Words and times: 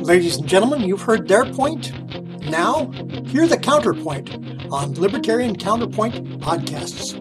Ladies 0.00 0.36
and 0.36 0.46
gentlemen, 0.46 0.82
you've 0.82 1.02
heard 1.02 1.26
their 1.26 1.44
point. 1.52 1.92
Now, 2.48 2.90
hear 3.26 3.48
the 3.48 3.58
counterpoint 3.60 4.32
on 4.72 4.94
Libertarian 4.94 5.56
Counterpoint 5.56 6.40
podcasts. 6.40 7.16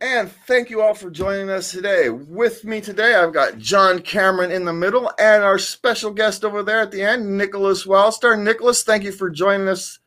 And 0.00 0.32
thank 0.48 0.68
you 0.68 0.82
all 0.82 0.94
for 0.94 1.10
joining 1.10 1.48
us 1.48 1.70
today. 1.70 2.08
With 2.10 2.64
me 2.64 2.80
today, 2.80 3.14
I've 3.14 3.32
got 3.32 3.58
John 3.58 4.00
Cameron 4.00 4.50
in 4.50 4.64
the 4.64 4.72
middle 4.72 5.12
and 5.18 5.44
our 5.44 5.58
special 5.58 6.10
guest 6.10 6.44
over 6.44 6.64
there 6.64 6.80
at 6.80 6.90
the 6.90 7.02
end, 7.02 7.38
Nicholas 7.38 7.86
Wildstar. 7.86 8.40
Nicholas, 8.40 8.82
thank 8.82 9.04
you 9.04 9.12
for 9.12 9.30
joining 9.30 9.68
us 9.68 10.00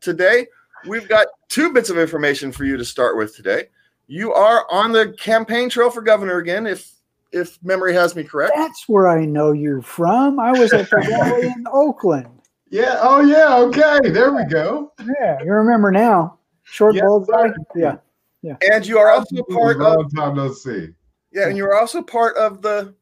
today. 0.00 0.46
We've 0.86 1.08
got 1.08 1.26
two 1.48 1.72
bits 1.72 1.90
of 1.90 1.98
information 1.98 2.52
for 2.52 2.64
you 2.64 2.76
to 2.76 2.84
start 2.84 3.16
with 3.16 3.34
today. 3.34 3.64
You 4.08 4.32
are 4.32 4.66
on 4.70 4.92
the 4.92 5.12
campaign 5.18 5.68
trail 5.68 5.90
for 5.90 6.00
governor 6.02 6.38
again, 6.38 6.66
if 6.66 6.92
if 7.32 7.58
memory 7.62 7.92
has 7.92 8.14
me 8.14 8.22
correct. 8.22 8.52
That's 8.56 8.88
where 8.88 9.08
I 9.08 9.24
know 9.24 9.52
you 9.52 9.82
from. 9.82 10.38
I 10.38 10.52
was 10.52 10.72
at 10.72 10.88
the 10.88 10.96
rally 10.98 11.48
in 11.48 11.64
Oakland. 11.72 12.28
Yeah. 12.70 12.98
Oh, 13.00 13.20
yeah. 13.20 13.56
Okay. 13.58 14.10
There 14.10 14.32
we 14.32 14.44
go. 14.44 14.92
Yeah, 15.20 15.38
you 15.44 15.52
remember 15.52 15.90
now. 15.90 16.38
Short 16.62 16.94
Yes, 16.94 17.04
bald 17.04 17.26
guy. 17.28 17.48
sir. 17.76 18.00
Yeah. 18.42 18.56
And 18.70 18.86
you 18.86 18.98
are 18.98 19.10
also 19.10 19.42
part 19.50 19.78
Long 19.78 20.04
of 20.04 20.14
time 20.14 20.36
no 20.36 20.52
see. 20.52 20.90
yeah, 21.32 21.48
and 21.48 21.56
you're 21.56 21.74
also 21.76 22.00
part 22.00 22.36
of 22.36 22.62
the 22.62 22.94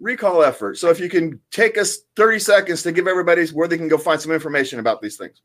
recall 0.00 0.42
effort. 0.42 0.76
So 0.76 0.90
if 0.90 0.98
you 0.98 1.08
can 1.08 1.40
take 1.52 1.78
us 1.78 1.98
30 2.16 2.38
seconds 2.40 2.82
to 2.82 2.90
give 2.92 3.06
everybody 3.06 3.46
where 3.48 3.68
they 3.68 3.76
can 3.78 3.86
go 3.88 3.96
find 3.96 4.20
some 4.20 4.32
information 4.32 4.80
about 4.80 5.00
these 5.00 5.16
things. 5.16 5.40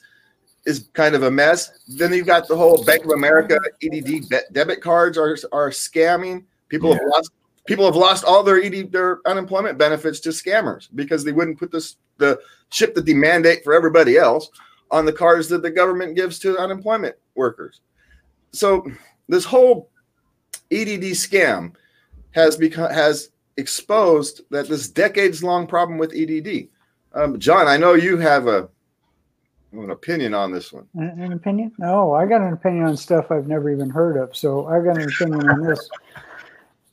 is 0.65 0.89
kind 0.93 1.15
of 1.15 1.23
a 1.23 1.31
mess. 1.31 1.71
Then 1.87 2.13
you've 2.13 2.27
got 2.27 2.47
the 2.47 2.57
whole 2.57 2.83
Bank 2.83 3.05
of 3.05 3.11
America 3.11 3.57
EDD 3.81 4.29
de- 4.29 4.41
debit 4.51 4.81
cards 4.81 5.17
are 5.17 5.37
are 5.51 5.69
scamming. 5.69 6.45
People 6.69 6.93
have 6.93 7.01
lost 7.07 7.31
people 7.65 7.85
have 7.85 7.95
lost 7.95 8.23
all 8.23 8.43
their 8.43 8.61
ED 8.61 8.91
their 8.91 9.19
unemployment 9.25 9.77
benefits 9.77 10.19
to 10.21 10.29
scammers 10.29 10.89
because 10.95 11.23
they 11.23 11.31
wouldn't 11.31 11.57
put 11.57 11.71
this 11.71 11.95
the 12.17 12.39
ship 12.71 12.95
that 12.95 13.05
they 13.05 13.13
mandate 13.13 13.63
for 13.63 13.73
everybody 13.73 14.17
else 14.17 14.49
on 14.91 15.05
the 15.05 15.13
cards 15.13 15.47
that 15.49 15.61
the 15.61 15.69
government 15.69 16.15
gives 16.15 16.39
to 16.39 16.57
unemployment 16.57 17.15
workers. 17.37 17.81
So 18.51 18.85
this 19.27 19.45
whole 19.45 19.89
EDD 20.71 21.13
scam 21.13 21.73
has 22.31 22.57
become 22.57 22.91
has 22.91 23.29
exposed 23.57 24.41
that 24.51 24.67
this 24.67 24.89
decades 24.89 25.43
long 25.43 25.67
problem 25.67 25.97
with 25.97 26.13
EDD. 26.13 26.67
Um, 27.13 27.39
John, 27.39 27.67
I 27.67 27.77
know 27.77 27.93
you 27.93 28.17
have 28.17 28.47
a 28.47 28.69
an 29.73 29.91
opinion 29.91 30.33
on 30.33 30.51
this 30.51 30.71
one. 30.71 30.87
An, 30.95 31.33
opinion? 31.33 31.71
No, 31.77 32.13
I 32.13 32.25
got 32.25 32.41
an 32.41 32.53
opinion 32.53 32.85
on 32.85 32.97
stuff 32.97 33.31
I've 33.31 33.47
never 33.47 33.69
even 33.69 33.89
heard 33.89 34.17
of. 34.17 34.35
So 34.35 34.67
I 34.67 34.79
got 34.79 34.97
an 34.97 35.07
opinion 35.07 35.49
on 35.49 35.61
this. 35.61 35.89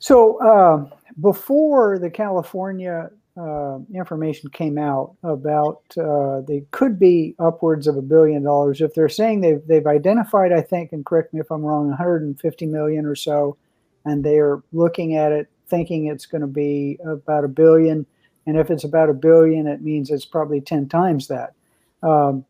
So 0.00 0.38
uh, 0.40 0.90
before 1.20 1.98
the 1.98 2.10
California 2.10 3.10
uh, 3.36 3.78
information 3.92 4.48
came 4.50 4.78
out 4.78 5.16
about 5.24 5.82
uh, 5.98 6.40
they 6.42 6.64
could 6.70 6.98
be 6.98 7.34
upwards 7.38 7.86
of 7.86 7.96
a 7.96 8.02
billion 8.02 8.44
dollars. 8.44 8.80
If 8.80 8.94
they're 8.94 9.08
saying 9.08 9.40
they've 9.40 9.66
they've 9.66 9.86
identified, 9.86 10.52
I 10.52 10.60
think, 10.60 10.92
and 10.92 11.04
correct 11.04 11.34
me 11.34 11.40
if 11.40 11.50
I'm 11.50 11.64
wrong, 11.64 11.88
150 11.88 12.66
million 12.66 13.06
or 13.06 13.16
so, 13.16 13.56
and 14.04 14.24
they 14.24 14.38
are 14.38 14.62
looking 14.72 15.16
at 15.16 15.32
it 15.32 15.48
thinking 15.68 16.06
it's 16.06 16.26
going 16.26 16.42
to 16.42 16.46
be 16.46 16.98
about 17.04 17.44
a 17.44 17.48
billion. 17.48 18.06
And 18.46 18.58
if 18.58 18.70
it's 18.70 18.84
about 18.84 19.08
a 19.08 19.14
billion, 19.14 19.66
it 19.66 19.80
means 19.80 20.10
it's 20.10 20.26
probably 20.26 20.60
10 20.60 20.88
times 20.88 21.28
that. 21.28 21.54
Um, 22.02 22.44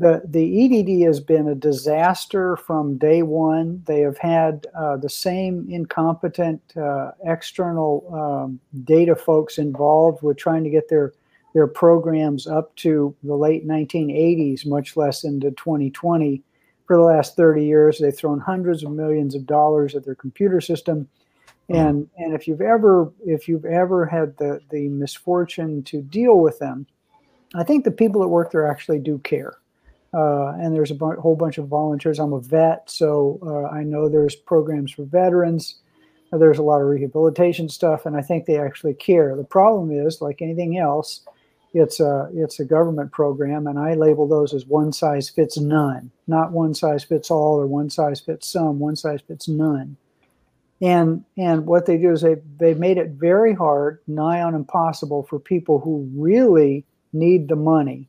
the 0.00 0.22
the 0.24 0.64
EDD 0.64 1.06
has 1.06 1.20
been 1.20 1.48
a 1.48 1.54
disaster 1.54 2.56
from 2.56 2.96
day 2.96 3.22
one. 3.22 3.82
They 3.86 4.00
have 4.00 4.16
had 4.16 4.66
uh, 4.74 4.96
the 4.96 5.10
same 5.10 5.66
incompetent 5.68 6.60
uh, 6.74 7.10
external 7.24 8.08
um, 8.12 8.60
data 8.84 9.14
folks 9.14 9.58
involved 9.58 10.22
with 10.22 10.38
trying 10.38 10.64
to 10.64 10.70
get 10.70 10.88
their 10.88 11.12
their 11.52 11.66
programs 11.66 12.46
up 12.46 12.74
to 12.76 13.14
the 13.24 13.34
late 13.34 13.68
1980s, 13.68 14.64
much 14.64 14.96
less 14.96 15.24
into 15.24 15.50
2020. 15.50 16.42
For 16.86 16.96
the 16.96 17.02
last 17.02 17.36
30 17.36 17.64
years, 17.64 17.98
they've 17.98 18.16
thrown 18.16 18.40
hundreds 18.40 18.82
of 18.82 18.92
millions 18.92 19.34
of 19.34 19.46
dollars 19.46 19.94
at 19.94 20.04
their 20.04 20.14
computer 20.14 20.60
system. 20.60 21.08
And, 21.68 22.08
and 22.16 22.34
if 22.34 22.48
you've 22.48 22.62
ever 22.62 23.12
if 23.24 23.48
you've 23.48 23.66
ever 23.66 24.06
had 24.06 24.36
the, 24.38 24.60
the 24.70 24.88
misfortune 24.88 25.82
to 25.84 26.00
deal 26.00 26.38
with 26.38 26.58
them, 26.58 26.86
I 27.54 27.64
think 27.64 27.84
the 27.84 27.90
people 27.90 28.22
that 28.22 28.28
work 28.28 28.50
there 28.50 28.66
actually 28.66 28.98
do 29.00 29.18
care. 29.18 29.59
Uh, 30.12 30.48
and 30.60 30.74
there's 30.74 30.90
a 30.90 30.96
whole 30.96 31.36
bunch 31.36 31.58
of 31.58 31.68
volunteers. 31.68 32.18
I'm 32.18 32.32
a 32.32 32.40
vet, 32.40 32.90
so 32.90 33.38
uh, 33.42 33.74
I 33.74 33.84
know 33.84 34.08
there's 34.08 34.34
programs 34.34 34.92
for 34.92 35.04
veterans. 35.04 35.76
Uh, 36.32 36.38
There's 36.38 36.58
a 36.58 36.62
lot 36.62 36.80
of 36.80 36.88
rehabilitation 36.88 37.68
stuff, 37.68 38.06
and 38.06 38.16
I 38.16 38.22
think 38.22 38.46
they 38.46 38.58
actually 38.58 38.94
care. 38.94 39.36
The 39.36 39.44
problem 39.44 39.90
is, 39.90 40.20
like 40.20 40.42
anything 40.42 40.78
else, 40.78 41.22
it's 41.74 42.00
a 42.00 42.28
it's 42.34 42.58
a 42.60 42.64
government 42.64 43.12
program, 43.12 43.66
and 43.66 43.78
I 43.78 43.94
label 43.94 44.26
those 44.26 44.52
as 44.54 44.66
one 44.66 44.92
size 44.92 45.28
fits 45.28 45.58
none, 45.58 46.10
not 46.26 46.52
one 46.52 46.74
size 46.74 47.04
fits 47.04 47.30
all 47.30 47.60
or 47.60 47.66
one 47.66 47.90
size 47.90 48.20
fits 48.20 48.48
some. 48.48 48.80
One 48.80 48.96
size 48.96 49.20
fits 49.22 49.48
none. 49.48 49.96
And 50.82 51.24
and 51.36 51.66
what 51.66 51.86
they 51.86 51.98
do 51.98 52.12
is 52.12 52.22
they 52.22 52.36
they 52.58 52.74
made 52.74 52.98
it 52.98 53.10
very 53.10 53.54
hard, 53.54 54.00
nigh 54.08 54.42
on 54.42 54.54
impossible, 54.56 55.22
for 55.22 55.38
people 55.38 55.78
who 55.78 56.10
really 56.16 56.84
need 57.12 57.48
the 57.48 57.56
money 57.56 58.08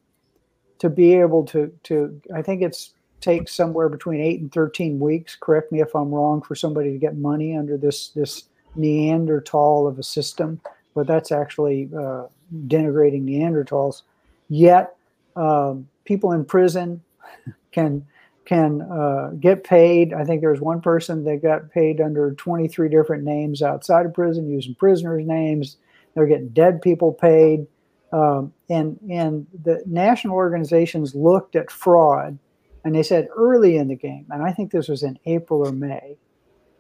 to 0.81 0.89
be 0.89 1.13
able 1.13 1.45
to 1.45 1.71
to 1.83 2.19
I 2.33 2.41
think 2.41 2.63
it's 2.63 2.95
takes 3.21 3.53
somewhere 3.53 3.87
between 3.87 4.19
eight 4.19 4.41
and 4.41 4.51
13 4.51 4.99
weeks. 4.99 5.37
Correct 5.39 5.71
me 5.71 5.79
if 5.79 5.95
I'm 5.95 6.09
wrong 6.09 6.41
for 6.41 6.55
somebody 6.55 6.91
to 6.91 6.97
get 6.97 7.15
money 7.15 7.55
under 7.55 7.77
this 7.77 8.09
this 8.09 8.45
Neanderthal 8.75 9.85
of 9.85 9.99
a 9.99 10.03
system, 10.03 10.59
but 10.95 11.05
that's 11.05 11.31
actually 11.31 11.87
uh, 11.95 12.23
denigrating 12.65 13.23
Neanderthals. 13.23 14.01
Yet 14.49 14.95
um, 15.35 15.87
people 16.05 16.31
in 16.31 16.45
prison 16.45 17.03
can 17.71 18.03
can 18.45 18.81
uh, 18.81 19.33
get 19.39 19.63
paid. 19.63 20.13
I 20.13 20.23
think 20.23 20.41
there 20.41 20.49
was 20.49 20.61
one 20.61 20.81
person 20.81 21.23
that 21.25 21.43
got 21.43 21.69
paid 21.69 22.01
under 22.01 22.33
23 22.33 22.89
different 22.89 23.23
names 23.23 23.61
outside 23.61 24.07
of 24.07 24.15
prison 24.15 24.49
using 24.49 24.73
prisoners' 24.73 25.27
names. 25.27 25.77
They're 26.15 26.25
getting 26.25 26.49
dead 26.49 26.81
people 26.81 27.13
paid. 27.13 27.67
Um, 28.11 28.53
and 28.69 28.99
and 29.09 29.47
the 29.63 29.81
national 29.85 30.35
organizations 30.35 31.15
looked 31.15 31.55
at 31.55 31.71
fraud 31.71 32.37
and 32.83 32.95
they 32.95 33.03
said 33.03 33.27
early 33.35 33.77
in 33.77 33.87
the 33.87 33.95
game, 33.95 34.25
and 34.29 34.43
I 34.43 34.51
think 34.51 34.71
this 34.71 34.87
was 34.87 35.03
in 35.03 35.19
April 35.25 35.65
or 35.65 35.71
May, 35.71 36.17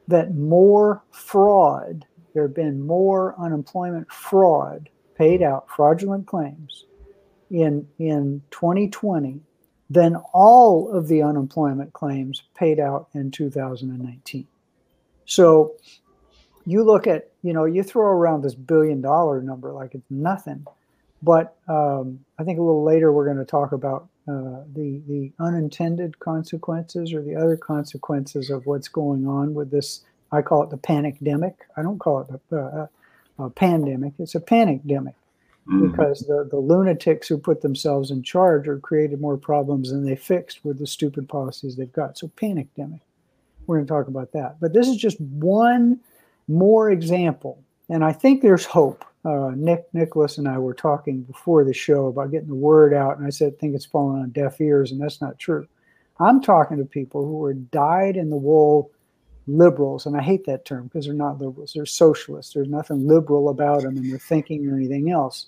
that 0.07 0.33
more 0.33 1.03
fraud, 1.11 2.05
there 2.33 2.43
have 2.43 2.55
been 2.55 2.85
more 2.85 3.35
unemployment 3.39 4.11
fraud 4.11 4.89
paid 5.15 5.43
out, 5.43 5.69
fraudulent 5.69 6.25
claims 6.25 6.85
in, 7.51 7.87
in 7.99 8.41
2020 8.51 9.39
than 9.89 10.15
all 10.33 10.89
of 10.89 11.07
the 11.07 11.21
unemployment 11.21 11.93
claims 11.93 12.43
paid 12.55 12.79
out 12.79 13.09
in 13.13 13.29
2019. 13.29 14.47
So 15.25 15.73
you 16.65 16.83
look 16.83 17.07
at, 17.07 17.31
you 17.43 17.53
know, 17.53 17.65
you 17.65 17.83
throw 17.83 18.05
around 18.05 18.41
this 18.41 18.55
billion 18.55 19.01
dollar 19.01 19.41
number 19.41 19.71
like 19.71 19.93
it's 19.93 20.09
nothing. 20.09 20.65
But 21.23 21.55
um, 21.67 22.19
I 22.39 22.43
think 22.43 22.59
a 22.59 22.61
little 22.61 22.83
later 22.83 23.11
we're 23.11 23.25
going 23.25 23.37
to 23.37 23.45
talk 23.45 23.71
about 23.71 24.07
uh, 24.27 24.63
the 24.73 25.01
the 25.07 25.31
unintended 25.39 26.19
consequences 26.19 27.13
or 27.13 27.21
the 27.21 27.35
other 27.35 27.57
consequences 27.57 28.49
of 28.49 28.65
what's 28.65 28.87
going 28.87 29.27
on 29.27 29.53
with 29.53 29.71
this. 29.71 30.01
I 30.31 30.41
call 30.41 30.63
it 30.63 30.69
the 30.69 30.77
panic 30.77 31.19
demic. 31.19 31.55
I 31.75 31.81
don't 31.81 31.99
call 31.99 32.21
it 32.21 32.55
a, 32.55 32.55
a, 32.55 32.89
a 33.45 33.49
pandemic. 33.49 34.13
It's 34.17 34.35
a 34.35 34.39
panic 34.39 34.83
demic 34.83 35.15
mm-hmm. 35.67 35.91
because 35.91 36.21
the, 36.21 36.47
the 36.49 36.57
lunatics 36.57 37.27
who 37.27 37.37
put 37.37 37.61
themselves 37.61 38.11
in 38.11 38.23
charge 38.23 38.67
are 38.67 38.79
created 38.79 39.21
more 39.21 39.37
problems 39.37 39.91
than 39.91 40.05
they 40.05 40.15
fixed 40.15 40.63
with 40.63 40.79
the 40.79 40.87
stupid 40.87 41.27
policies 41.27 41.75
they've 41.75 41.91
got. 41.91 42.17
So 42.17 42.29
panic 42.35 42.67
demic. 42.77 43.01
We're 43.67 43.77
going 43.77 43.87
to 43.87 43.93
talk 43.93 44.07
about 44.07 44.31
that. 44.33 44.57
But 44.59 44.73
this 44.73 44.87
is 44.87 44.97
just 44.97 45.19
one 45.21 45.99
more 46.47 46.89
example, 46.91 47.63
and 47.91 48.03
I 48.03 48.13
think 48.13 48.41
there's 48.41 48.65
hope 48.65 49.05
uh, 49.23 49.51
Nick 49.55 49.85
Nicholas 49.93 50.37
and 50.37 50.47
I 50.47 50.57
were 50.57 50.73
talking 50.73 51.21
before 51.21 51.63
the 51.63 51.73
show 51.73 52.07
about 52.07 52.31
getting 52.31 52.47
the 52.47 52.55
word 52.55 52.93
out, 52.93 53.17
and 53.17 53.27
I 53.27 53.29
said, 53.29 53.53
I 53.53 53.59
think 53.59 53.75
it's 53.75 53.85
falling 53.85 54.21
on 54.21 54.29
deaf 54.31 54.59
ears, 54.59 54.91
and 54.91 54.99
that's 54.99 55.21
not 55.21 55.37
true. 55.37 55.67
I'm 56.19 56.41
talking 56.41 56.77
to 56.77 56.85
people 56.85 57.25
who 57.25 57.43
are 57.43 57.53
dyed 57.53 58.17
in 58.17 58.29
the 58.29 58.35
wool 58.35 58.91
liberals, 59.47 60.05
and 60.05 60.17
I 60.17 60.21
hate 60.21 60.45
that 60.45 60.65
term 60.65 60.87
because 60.87 61.05
they're 61.05 61.13
not 61.13 61.39
liberals, 61.39 61.73
they're 61.73 61.85
socialists. 61.85 62.53
There's 62.53 62.67
nothing 62.67 63.07
liberal 63.07 63.49
about 63.49 63.83
them 63.83 63.97
in 63.97 64.09
their 64.09 64.19
thinking 64.19 64.67
or 64.67 64.75
anything 64.75 65.11
else. 65.11 65.47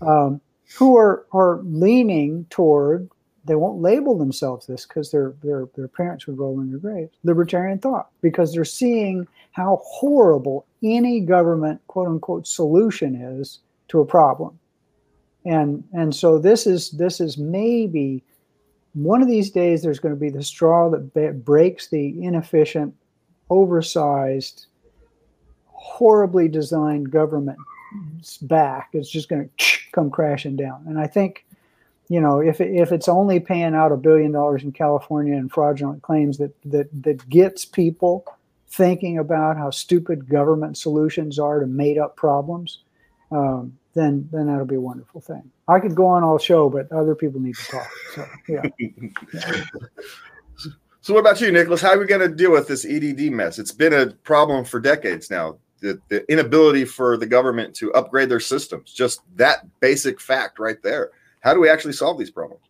Um, 0.00 0.40
who 0.76 0.96
are, 0.96 1.26
are 1.32 1.60
leaning 1.64 2.46
toward 2.50 3.10
they 3.44 3.54
won't 3.54 3.80
label 3.80 4.16
themselves 4.16 4.66
this 4.66 4.86
because 4.86 5.10
their, 5.10 5.34
their 5.42 5.66
their 5.74 5.88
parents 5.88 6.26
would 6.26 6.38
roll 6.38 6.60
in 6.60 6.70
their 6.70 6.78
graves. 6.78 7.16
Libertarian 7.24 7.78
thought 7.78 8.10
because 8.20 8.52
they're 8.52 8.64
seeing 8.64 9.26
how 9.52 9.80
horrible 9.82 10.66
any 10.82 11.20
government 11.20 11.80
quote 11.86 12.08
unquote 12.08 12.46
solution 12.46 13.14
is 13.14 13.60
to 13.88 14.00
a 14.00 14.06
problem. 14.06 14.58
And 15.44 15.84
and 15.92 16.14
so 16.14 16.38
this 16.38 16.66
is 16.66 16.90
this 16.92 17.20
is 17.20 17.38
maybe 17.38 18.22
one 18.94 19.22
of 19.22 19.28
these 19.28 19.50
days 19.50 19.82
there's 19.82 20.00
going 20.00 20.14
to 20.14 20.20
be 20.20 20.30
the 20.30 20.42
straw 20.42 20.90
that 20.90 21.44
breaks 21.44 21.88
the 21.88 22.22
inefficient, 22.22 22.94
oversized, 23.48 24.66
horribly 25.66 26.48
designed 26.48 27.10
government's 27.10 28.38
back. 28.42 28.90
It's 28.92 29.10
just 29.10 29.28
going 29.28 29.48
to 29.48 29.78
come 29.92 30.10
crashing 30.10 30.56
down. 30.56 30.84
And 30.86 30.98
I 30.98 31.06
think 31.06 31.44
you 32.10 32.20
know, 32.20 32.40
if 32.40 32.60
if 32.60 32.90
it's 32.90 33.08
only 33.08 33.38
paying 33.38 33.74
out 33.74 33.92
a 33.92 33.96
billion 33.96 34.32
dollars 34.32 34.64
in 34.64 34.72
California 34.72 35.34
and 35.34 35.50
fraudulent 35.50 36.02
claims 36.02 36.38
that 36.38 36.52
that 36.64 36.88
that 37.04 37.26
gets 37.30 37.64
people 37.64 38.24
thinking 38.70 39.18
about 39.18 39.56
how 39.56 39.70
stupid 39.70 40.28
government 40.28 40.76
solutions 40.78 41.38
are 41.38 41.60
to 41.60 41.66
made 41.66 41.98
up 41.98 42.16
problems, 42.16 42.78
um, 43.30 43.76
then 43.94 44.28
then 44.32 44.46
that'll 44.46 44.66
be 44.66 44.76
a 44.76 44.80
wonderful 44.80 45.20
thing. 45.20 45.50
I 45.68 45.80
could 45.80 45.94
go 45.94 46.06
on 46.06 46.22
all 46.22 46.38
show, 46.38 46.68
but 46.68 46.90
other 46.92 47.14
people 47.14 47.40
need 47.40 47.56
to 47.56 47.64
talk. 47.64 47.90
So 48.14 48.26
yeah. 48.48 48.62
yeah. 48.78 49.64
So 51.02 51.14
what 51.14 51.20
about 51.20 51.40
you, 51.40 51.50
Nicholas? 51.50 51.80
How 51.80 51.92
are 51.92 51.98
we 51.98 52.04
going 52.04 52.20
to 52.20 52.28
deal 52.28 52.52
with 52.52 52.68
this 52.68 52.84
EDD 52.84 53.32
mess? 53.32 53.58
It's 53.58 53.72
been 53.72 53.94
a 53.94 54.08
problem 54.22 54.66
for 54.66 54.80
decades 54.80 55.30
now. 55.30 55.56
The, 55.78 55.98
the 56.08 56.30
inability 56.30 56.84
for 56.84 57.16
the 57.16 57.24
government 57.24 57.74
to 57.76 57.90
upgrade 57.94 58.28
their 58.28 58.38
systems, 58.38 58.92
just 58.92 59.22
that 59.36 59.66
basic 59.80 60.20
fact 60.20 60.58
right 60.58 60.76
there 60.82 61.10
how 61.40 61.54
do 61.54 61.60
we 61.60 61.68
actually 61.68 61.94
solve 61.94 62.18
these 62.18 62.30
problems? 62.30 62.62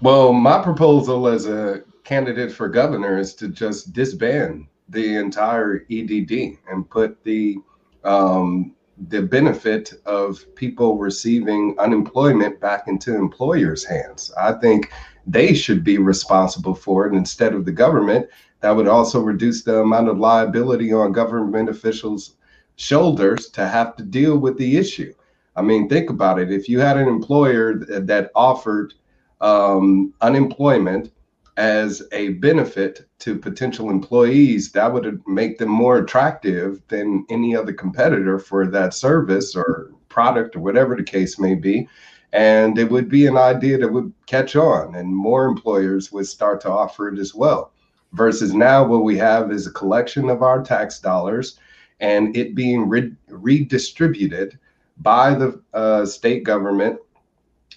Well, 0.00 0.32
my 0.32 0.62
proposal 0.62 1.26
as 1.26 1.46
a 1.46 1.82
candidate 2.04 2.52
for 2.52 2.68
governor 2.68 3.18
is 3.18 3.34
to 3.36 3.48
just 3.48 3.92
disband 3.92 4.66
the 4.88 5.16
entire 5.16 5.84
EDD 5.90 6.58
and 6.70 6.88
put 6.88 7.22
the 7.24 7.58
um, 8.04 8.74
the 9.08 9.22
benefit 9.22 9.92
of 10.06 10.42
people 10.56 10.98
receiving 10.98 11.76
unemployment 11.78 12.60
back 12.60 12.88
into 12.88 13.14
employers' 13.14 13.84
hands. 13.84 14.32
I 14.36 14.52
think 14.52 14.90
they 15.26 15.54
should 15.54 15.84
be 15.84 15.98
responsible 15.98 16.74
for 16.74 17.06
it 17.06 17.14
instead 17.14 17.54
of 17.54 17.64
the 17.64 17.72
government. 17.72 18.28
That 18.60 18.74
would 18.74 18.88
also 18.88 19.20
reduce 19.20 19.62
the 19.62 19.80
amount 19.80 20.08
of 20.08 20.18
liability 20.18 20.92
on 20.92 21.12
government 21.12 21.68
officials' 21.68 22.36
shoulders 22.76 23.50
to 23.50 23.66
have 23.68 23.94
to 23.96 24.02
deal 24.02 24.38
with 24.38 24.58
the 24.58 24.76
issue. 24.76 25.12
I 25.54 25.62
mean, 25.62 25.88
think 25.88 26.10
about 26.10 26.40
it. 26.40 26.50
If 26.50 26.68
you 26.68 26.80
had 26.80 26.96
an 26.96 27.08
employer 27.08 27.74
that 27.74 28.30
offered 28.34 28.94
um, 29.40 30.12
unemployment 30.20 31.12
as 31.58 32.04
a 32.12 32.28
benefit 32.34 33.08
to 33.18 33.36
potential 33.36 33.90
employees, 33.90 34.70
that 34.70 34.92
would 34.92 35.20
make 35.26 35.58
them 35.58 35.68
more 35.68 35.98
attractive 35.98 36.80
than 36.86 37.26
any 37.30 37.56
other 37.56 37.72
competitor 37.72 38.38
for 38.38 38.64
that 38.68 38.94
service 38.94 39.56
or 39.56 39.90
product 40.08 40.54
or 40.54 40.60
whatever 40.60 40.94
the 40.94 41.02
case 41.02 41.36
may 41.36 41.56
be. 41.56 41.88
And 42.32 42.78
it 42.78 42.88
would 42.88 43.08
be 43.08 43.26
an 43.26 43.36
idea 43.36 43.76
that 43.78 43.92
would 43.92 44.12
catch 44.26 44.54
on, 44.54 44.94
and 44.94 45.08
more 45.08 45.46
employers 45.46 46.12
would 46.12 46.28
start 46.28 46.60
to 46.60 46.70
offer 46.70 47.08
it 47.08 47.18
as 47.18 47.34
well. 47.34 47.72
Versus 48.12 48.54
now, 48.54 48.84
what 48.84 49.02
we 49.02 49.16
have 49.18 49.50
is 49.50 49.66
a 49.66 49.72
collection 49.72 50.30
of 50.30 50.42
our 50.42 50.62
tax 50.62 51.00
dollars 51.00 51.58
and 51.98 52.36
it 52.36 52.54
being 52.54 52.88
re- 52.88 53.16
redistributed 53.28 54.56
by 54.98 55.34
the 55.34 55.60
uh, 55.74 56.06
state 56.06 56.44
government 56.44 57.00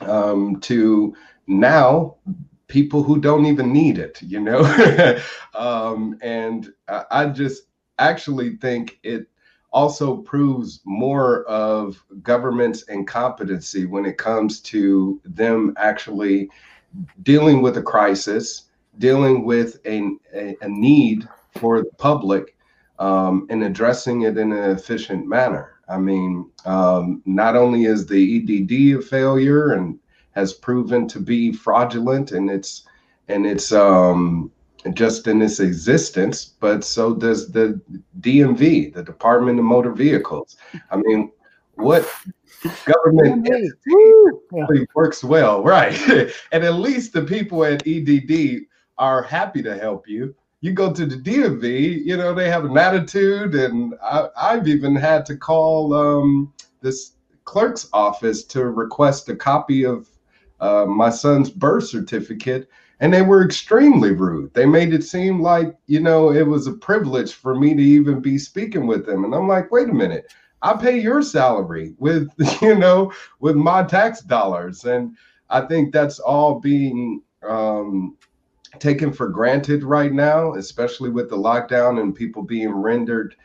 um, 0.01 0.59
to 0.59 1.15
now 1.47 2.15
people 2.71 3.03
who 3.03 3.19
don't 3.19 3.45
even 3.45 3.73
need 3.73 3.97
it, 3.97 4.21
you 4.21 4.39
know? 4.39 4.61
um, 5.53 6.17
and 6.21 6.71
I 6.87 7.25
just 7.25 7.63
actually 7.99 8.55
think 8.55 8.97
it 9.03 9.27
also 9.73 10.15
proves 10.15 10.79
more 10.85 11.43
of 11.43 12.01
government's 12.23 12.83
incompetency 12.83 13.85
when 13.85 14.05
it 14.05 14.17
comes 14.17 14.61
to 14.61 15.19
them 15.25 15.73
actually 15.75 16.49
dealing 17.23 17.61
with 17.61 17.75
a 17.77 17.81
crisis, 17.81 18.69
dealing 18.99 19.43
with 19.43 19.77
a, 19.85 20.09
a, 20.33 20.55
a 20.61 20.69
need 20.69 21.27
for 21.57 21.81
the 21.81 21.91
public, 21.97 22.55
um, 22.99 23.47
and 23.49 23.63
addressing 23.63 24.21
it 24.21 24.37
in 24.37 24.53
an 24.53 24.71
efficient 24.71 25.27
manner. 25.27 25.81
I 25.89 25.97
mean, 25.97 26.49
um, 26.63 27.21
not 27.25 27.57
only 27.57 27.83
is 27.83 28.05
the 28.05 28.37
EDD 28.37 28.99
a 28.99 29.01
failure 29.01 29.73
and 29.73 29.99
has 30.31 30.53
proven 30.53 31.07
to 31.07 31.19
be 31.19 31.51
fraudulent 31.51 32.31
and 32.31 32.49
it's 32.49 32.83
and 33.27 33.45
it's 33.45 33.71
um, 33.71 34.51
just 34.93 35.27
in 35.27 35.41
its 35.41 35.59
existence, 35.59 36.45
but 36.59 36.83
so 36.83 37.13
does 37.13 37.51
the 37.51 37.79
DMV, 38.19 38.93
the 38.93 39.03
Department 39.03 39.59
of 39.59 39.65
Motor 39.65 39.91
Vehicles. 39.91 40.57
I 40.89 40.97
mean, 40.97 41.31
what 41.75 42.09
government 42.85 43.47
works 44.95 45.23
well, 45.23 45.63
right? 45.63 45.93
and 46.51 46.63
at 46.63 46.73
least 46.73 47.13
the 47.13 47.21
people 47.21 47.63
at 47.63 47.87
EDD 47.87 48.63
are 48.97 49.23
happy 49.23 49.61
to 49.63 49.77
help 49.77 50.07
you 50.07 50.35
you 50.61 50.71
go 50.73 50.93
to 50.93 51.05
the 51.05 51.15
DMV, 51.15 52.05
you 52.05 52.15
know, 52.15 52.33
they 52.33 52.49
have 52.49 52.65
an 52.65 52.77
attitude. 52.77 53.55
And 53.55 53.95
I, 54.01 54.53
have 54.53 54.67
even 54.67 54.95
had 54.95 55.25
to 55.25 55.35
call 55.35 55.93
um, 55.93 56.53
this 56.81 57.13
clerk's 57.43 57.89
office 57.93 58.43
to 58.45 58.65
request 58.65 59.27
a 59.29 59.35
copy 59.35 59.83
of 59.83 60.07
uh, 60.61 60.85
my 60.85 61.09
son's 61.09 61.49
birth 61.49 61.87
certificate. 61.87 62.69
And 62.99 63.11
they 63.11 63.23
were 63.23 63.43
extremely 63.43 64.11
rude. 64.11 64.53
They 64.53 64.67
made 64.67 64.93
it 64.93 65.03
seem 65.03 65.41
like, 65.41 65.75
you 65.87 65.99
know, 65.99 66.31
it 66.31 66.45
was 66.45 66.67
a 66.67 66.73
privilege 66.73 67.33
for 67.33 67.55
me 67.55 67.73
to 67.73 67.81
even 67.81 68.21
be 68.21 68.37
speaking 68.37 68.85
with 68.85 69.07
them. 69.07 69.25
And 69.25 69.33
I'm 69.33 69.47
like, 69.47 69.71
wait 69.71 69.89
a 69.89 69.93
minute, 69.93 70.31
I 70.61 70.73
pay 70.73 70.99
your 70.99 71.23
salary 71.23 71.95
with, 71.97 72.29
you 72.61 72.75
know, 72.75 73.11
with 73.39 73.55
my 73.55 73.83
tax 73.83 74.21
dollars. 74.21 74.85
And 74.85 75.17
I 75.49 75.61
think 75.61 75.91
that's 75.91 76.19
all 76.19 76.59
being 76.59 77.23
um, 77.41 78.17
taken 78.77 79.11
for 79.11 79.29
granted 79.29 79.83
right 79.83 80.13
now, 80.13 80.53
especially 80.53 81.09
with 81.09 81.27
the 81.27 81.37
lockdown 81.37 81.99
and 81.99 82.15
people 82.15 82.43
being 82.43 82.69
rendered 82.69 83.35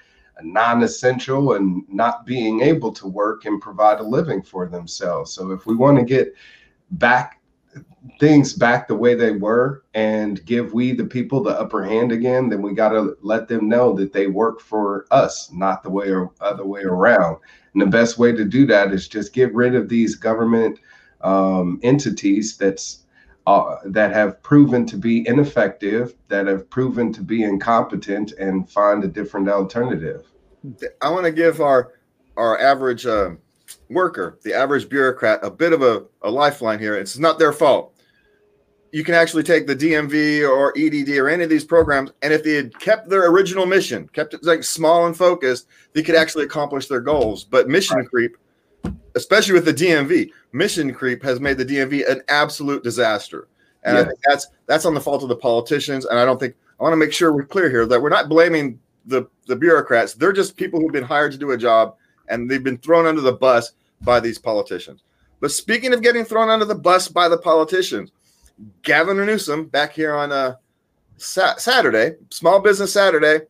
non-essential 0.43 1.55
and 1.55 1.83
not 1.89 2.27
being 2.27 2.61
able 2.61 2.93
to 2.93 3.07
work 3.07 3.47
and 3.47 3.61
provide 3.61 4.01
a 4.01 4.03
living 4.03 4.43
for 4.43 4.69
themselves. 4.69 5.33
So 5.33 5.51
if 5.51 5.65
we 5.65 5.75
want 5.75 5.99
to 5.99 6.05
get 6.05 6.35
back 6.93 7.41
things 8.19 8.53
back 8.53 8.89
the 8.89 8.95
way 8.95 9.15
they 9.15 9.33
were 9.33 9.83
and 9.95 10.45
give 10.45 10.73
we 10.73 10.93
the 10.93 11.05
people 11.05 11.43
the 11.43 11.59
upper 11.59 11.85
hand 11.85 12.13
again, 12.13 12.49
then 12.49 12.63
we 12.63 12.73
got 12.73 12.91
to 12.91 13.17
let 13.23 13.49
them 13.49 13.69
know 13.69 13.93
that 13.95 14.13
they 14.13 14.27
work 14.27 14.61
for 14.61 15.07
us, 15.11 15.51
not 15.53 15.83
the 15.83 15.91
way 15.91 16.11
or 16.11 16.31
other 16.41 16.65
way 16.65 16.83
around. 16.83 17.39
And 17.73 17.83
the 17.83 17.87
best 17.87 18.19
way 18.19 18.33
to 18.33 18.45
do 18.45 18.67
that 18.67 18.93
is 18.93 19.09
just 19.09 19.33
get 19.33 19.55
rid 19.55 19.75
of 19.75 19.89
these 19.89 20.15
government 20.15 20.79
um, 21.23 21.81
entities 21.83 22.57
that's 22.57 23.03
uh, 23.47 23.77
that 23.85 24.13
have 24.13 24.43
proven 24.43 24.85
to 24.85 24.97
be 24.97 25.27
ineffective, 25.29 26.17
that 26.27 26.49
have 26.49 26.69
proven 26.69 27.13
to 27.13 27.23
be 27.23 27.45
incompetent, 27.45 28.33
and 28.33 28.69
find 28.69 29.05
a 29.05 29.09
different 29.09 29.49
alternative. 29.49 30.27
I 31.01 31.11
want 31.11 31.27
to 31.27 31.33
give 31.33 31.61
our 31.61 31.93
our 32.37 32.59
average 32.59 33.07
uh, 33.07 33.31
worker, 33.89 34.39
the 34.43 34.55
average 34.55 34.89
bureaucrat, 34.89 35.41
a 35.43 35.51
bit 35.51 35.73
of 35.73 35.83
a, 35.83 36.05
a 36.23 36.31
lifeline 36.31 36.79
here. 36.79 36.97
It's 36.97 37.19
not 37.19 37.39
their 37.39 37.53
fault. 37.53 37.93
You 38.93 39.05
can 39.05 39.15
actually 39.15 39.43
take 39.43 39.67
the 39.67 39.77
DMV 39.77 40.49
or 40.49 40.73
EDD 40.77 41.19
or 41.19 41.29
any 41.29 41.45
of 41.45 41.51
these 41.51 41.65
programs, 41.65 42.13
and 42.23 42.33
if 42.33 42.43
they 42.43 42.55
had 42.55 42.79
kept 42.79 43.09
their 43.09 43.31
original 43.31 43.67
mission, 43.67 44.09
kept 44.09 44.33
it 44.33 44.45
like 44.45 44.65
small 44.65 45.07
and 45.07 45.17
focused, 45.17 45.67
they 45.93 46.03
could 46.03 46.15
actually 46.15 46.45
accomplish 46.45 46.87
their 46.87 47.01
goals. 47.01 47.45
But 47.45 47.69
mission 47.69 47.99
right. 47.99 48.09
creep, 48.09 48.37
especially 49.15 49.55
with 49.55 49.65
the 49.65 49.75
DMV, 49.75 50.31
mission 50.53 50.95
creep 50.95 51.23
has 51.23 51.41
made 51.41 51.59
the 51.59 51.67
DMV 51.67 52.11
an 52.11 52.23
absolute 52.29 52.83
disaster. 52.83 53.49
And 53.87 53.97
I 53.97 54.05
think 54.05 54.19
that's 54.27 54.49
that's 54.67 54.85
on 54.85 54.95
the 54.95 55.01
fault 55.01 55.23
of 55.23 55.29
the 55.29 55.37
politicians. 55.37 56.07
And 56.07 56.19
I 56.19 56.25
don't 56.25 56.41
think 56.41 56.55
I 56.79 56.83
want 56.83 56.93
to 56.93 56.97
make 56.97 57.13
sure 57.13 57.33
we're 57.33 57.45
clear 57.45 57.71
here 57.71 57.87
that 57.87 58.01
we're 58.01 58.09
not 58.09 58.29
blaming 58.29 58.81
the 59.07 59.29
the 59.47 59.57
bureaucrats. 59.57 60.15
They're 60.15 60.33
just 60.33 60.57
people 60.57 60.81
who've 60.81 60.93
been 60.93 61.05
hired 61.05 61.33
to 61.33 61.39
do 61.39 61.53
a 61.53 61.57
job, 61.57 61.97
and 62.29 62.51
they've 62.51 62.65
been 62.65 62.79
thrown 62.79 63.07
under 63.07 63.21
the 63.21 63.33
bus 63.33 63.73
by 64.03 64.21
these 64.21 64.39
politicians. 64.39 65.03
But 65.41 65.53
speaking 65.53 65.93
of 65.93 66.03
getting 66.03 66.25
thrown 66.25 66.49
under 66.49 66.65
the 66.65 66.75
bus 66.75 67.09
by 67.09 67.29
the 67.29 67.39
politicians, 67.39 68.11
Gavin 68.83 69.17
Newsom 69.19 69.67
back 69.67 69.93
here 69.93 70.15
on 70.15 70.33
uh, 70.33 70.55
sa- 71.19 71.57
Saturday, 71.57 72.17
Small 72.31 72.61
Business 72.61 72.93
Saturday, 72.93 73.45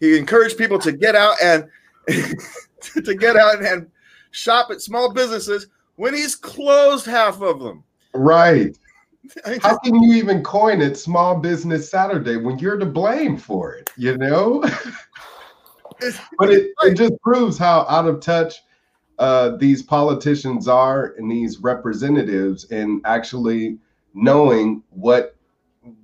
he 0.00 0.16
encouraged 0.16 0.58
people 0.58 0.78
to 0.78 0.92
get 0.92 1.14
out 1.14 1.36
and 1.42 1.66
to 2.08 3.14
get 3.14 3.36
out 3.36 3.64
and 3.64 3.90
shop 4.30 4.70
at 4.70 4.80
small 4.80 5.12
businesses 5.12 5.68
when 5.96 6.14
he's 6.14 6.36
closed 6.36 7.06
half 7.06 7.40
of 7.40 7.60
them. 7.60 7.82
Right. 8.12 8.76
How 9.62 9.76
can 9.78 10.00
you 10.02 10.14
even 10.14 10.42
coin 10.44 10.80
it 10.80 10.96
Small 10.96 11.38
Business 11.40 11.90
Saturday 11.90 12.36
when 12.36 12.58
you're 12.60 12.76
to 12.76 12.86
blame 12.86 13.36
for 13.36 13.74
it? 13.74 13.90
You 13.96 14.16
know? 14.16 14.62
but 16.38 16.50
it, 16.50 16.70
it 16.82 16.94
just 16.94 17.14
proves 17.22 17.58
how 17.58 17.86
out 17.88 18.06
of 18.06 18.20
touch 18.20 18.56
uh, 19.18 19.56
these 19.56 19.82
politicians 19.82 20.68
are 20.68 21.14
and 21.16 21.30
these 21.30 21.58
representatives 21.58 22.64
in 22.70 23.00
actually 23.04 23.78
knowing 24.14 24.82
what 24.90 25.36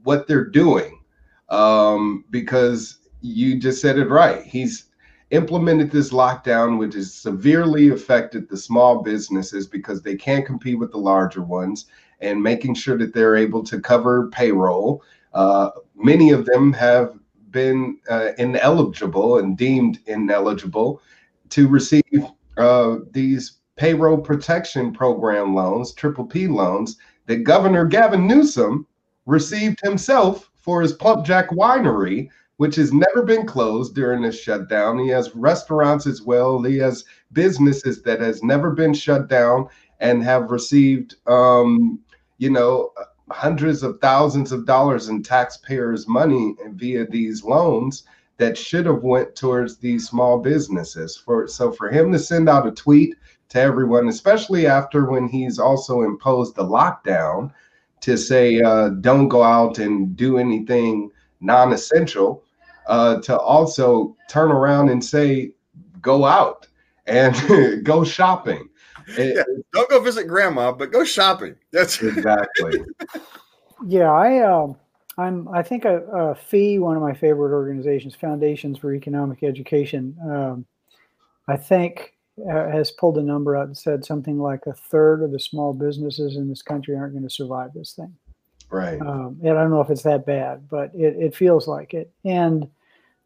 what 0.03 0.27
they're 0.27 0.45
doing. 0.45 1.01
Um, 1.49 2.25
because 2.31 2.99
you 3.21 3.59
just 3.59 3.83
said 3.83 3.99
it 3.99 4.09
right. 4.09 4.43
He's 4.45 4.87
implemented 5.31 5.91
this 5.91 6.11
lockdown, 6.11 6.79
which 6.79 6.95
has 6.95 7.13
severely 7.13 7.91
affected 7.91 8.49
the 8.49 8.57
small 8.57 9.03
businesses 9.03 9.67
because 9.67 10.03
they 10.03 10.15
can't 10.15 10.47
compete 10.47 10.79
with 10.79 10.93
the 10.93 10.99
larger 10.99 11.43
ones 11.43 11.87
and 12.21 12.43
making 12.43 12.75
sure 12.75 12.97
that 12.99 13.13
they're 13.13 13.37
able 13.37 13.63
to 13.65 13.81
cover 13.81 14.29
payroll. 14.29 15.03
Uh, 15.35 15.71
many 15.95 16.31
of 16.31 16.45
them 16.47 16.73
have 16.73 17.19
been 17.53 17.99
uh, 18.11 18.31
ineligible 18.39 19.39
and 19.39 19.57
deemed 19.57 20.01
ineligible 20.07 21.01
to 21.51 21.69
receive 21.69 22.03
uh, 22.57 22.97
these 23.13 23.59
payroll 23.77 24.19
protection 24.19 24.93
program 24.93 25.55
loans, 25.55 25.93
triple 25.93 26.25
P 26.25 26.49
loans, 26.49 26.97
that 27.27 27.45
Governor 27.45 27.85
Gavin 27.85 28.27
Newsom 28.27 28.87
received 29.27 29.79
himself 29.83 30.51
for 30.57 30.83
his 30.83 30.97
PlumpJack 30.97 31.49
Winery, 31.49 32.29
which 32.57 32.77
has 32.77 32.93
never 32.93 33.23
been 33.23 33.47
closed 33.47 33.95
during 33.95 34.23
this 34.23 34.41
shutdown. 34.41 34.99
He 34.99 35.09
has 35.09 35.35
restaurants 35.35 36.07
as 36.07 36.23
well. 36.23 36.63
He 36.63 36.79
has 36.79 37.05
businesses 37.33 38.03
that 38.03 38.21
has 38.21 38.43
never 38.43 38.71
been 38.71 38.95
shut 38.95 39.29
down 39.29 39.69
and 40.01 40.23
have 40.23 40.51
received 40.51 41.17
um, 41.27 42.01
you 42.43 42.51
know, 42.51 42.91
hundreds 43.33 43.83
of 43.83 44.01
thousands 44.01 44.53
of 44.53 44.67
dollars 44.67 45.09
in 45.09 45.23
taxpayers' 45.23 46.07
money 46.07 46.55
via 46.71 47.07
these 47.07 47.43
loans 47.45 48.05
that 48.39 48.57
should 48.59 48.87
have 48.87 49.03
went 49.03 49.37
towards 49.37 49.77
these 49.77 50.09
small 50.09 50.39
businesses. 50.39 51.17
For 51.17 51.47
so 51.47 51.71
for 51.73 51.91
him 51.91 52.13
to 52.13 52.19
send 52.19 52.49
out 52.49 52.67
a 52.67 52.73
tweet 52.73 53.17
to 53.51 53.61
everyone, 53.61 54.09
especially 54.09 54.67
after 54.67 55.11
when 55.11 55.29
he's 55.29 55.59
also 55.59 56.03
imposed 56.03 56.57
the 56.57 56.65
lockdown 56.65 57.53
to 58.01 58.17
say 58.17 58.61
uh, 58.61 58.89
don't 59.01 59.29
go 59.29 59.43
out 59.43 59.79
and 59.79 60.17
do 60.17 60.39
anything 60.39 61.11
non-essential, 61.41 62.43
uh, 62.87 63.21
to 63.21 63.39
also 63.39 64.17
turn 64.29 64.51
around 64.51 64.89
and 64.89 65.05
say 65.05 65.53
go 66.01 66.25
out 66.25 66.67
and 67.07 67.85
go 67.85 68.03
shopping 68.03 68.69
it, 69.09 69.37
yeah, 69.37 69.43
don't 69.73 69.91
go 69.91 70.01
visit 70.01 70.27
grandma, 70.27 70.73
but 70.73 70.93
go 70.93 71.05
shopping. 71.05 71.55
That's 71.71 72.03
exactly. 72.03 72.81
yeah, 73.87 74.11
I 74.11 74.41
um, 74.41 74.77
I'm 75.19 75.49
I 75.49 75.63
think 75.63 75.85
a, 75.85 76.03
a, 76.07 76.35
FEE, 76.35 76.79
one 76.79 76.97
of 76.97 77.03
my 77.03 77.15
favorite 77.15 77.53
organizations, 77.53 78.15
Foundations 78.15 78.79
for 78.79 78.95
Economic 78.95 79.43
Education. 79.43 80.17
Um, 80.25 80.67
I 81.49 81.57
think 81.57 82.15
uh, 82.51 82.71
has 82.71 82.91
pulled 82.91 83.19
a 83.19 83.23
number 83.23 83.57
out 83.57 83.67
and 83.67 83.77
said 83.77 84.05
something 84.05 84.39
like 84.39 84.67
a 84.67 84.73
third 84.73 85.23
of 85.23 85.33
the 85.33 85.41
small 85.41 85.73
businesses 85.73 86.37
in 86.37 86.49
this 86.49 86.63
country 86.63 86.97
aren't 86.97 87.13
going 87.13 87.25
to 87.25 87.31
survive 87.31 87.73
this 87.75 87.93
thing. 87.93 88.15
Right. 88.71 89.01
Um, 89.01 89.39
and 89.43 89.51
I 89.59 89.63
don't 89.63 89.71
know 89.71 89.83
if 89.83 89.91
it's 89.91 90.03
that 90.05 90.25
bad, 90.25 90.67
but 90.71 90.91
it, 90.95 91.15
it 91.19 91.37
feels 91.37 91.69
like 91.69 91.93
it. 91.93 92.11
And 92.25 92.69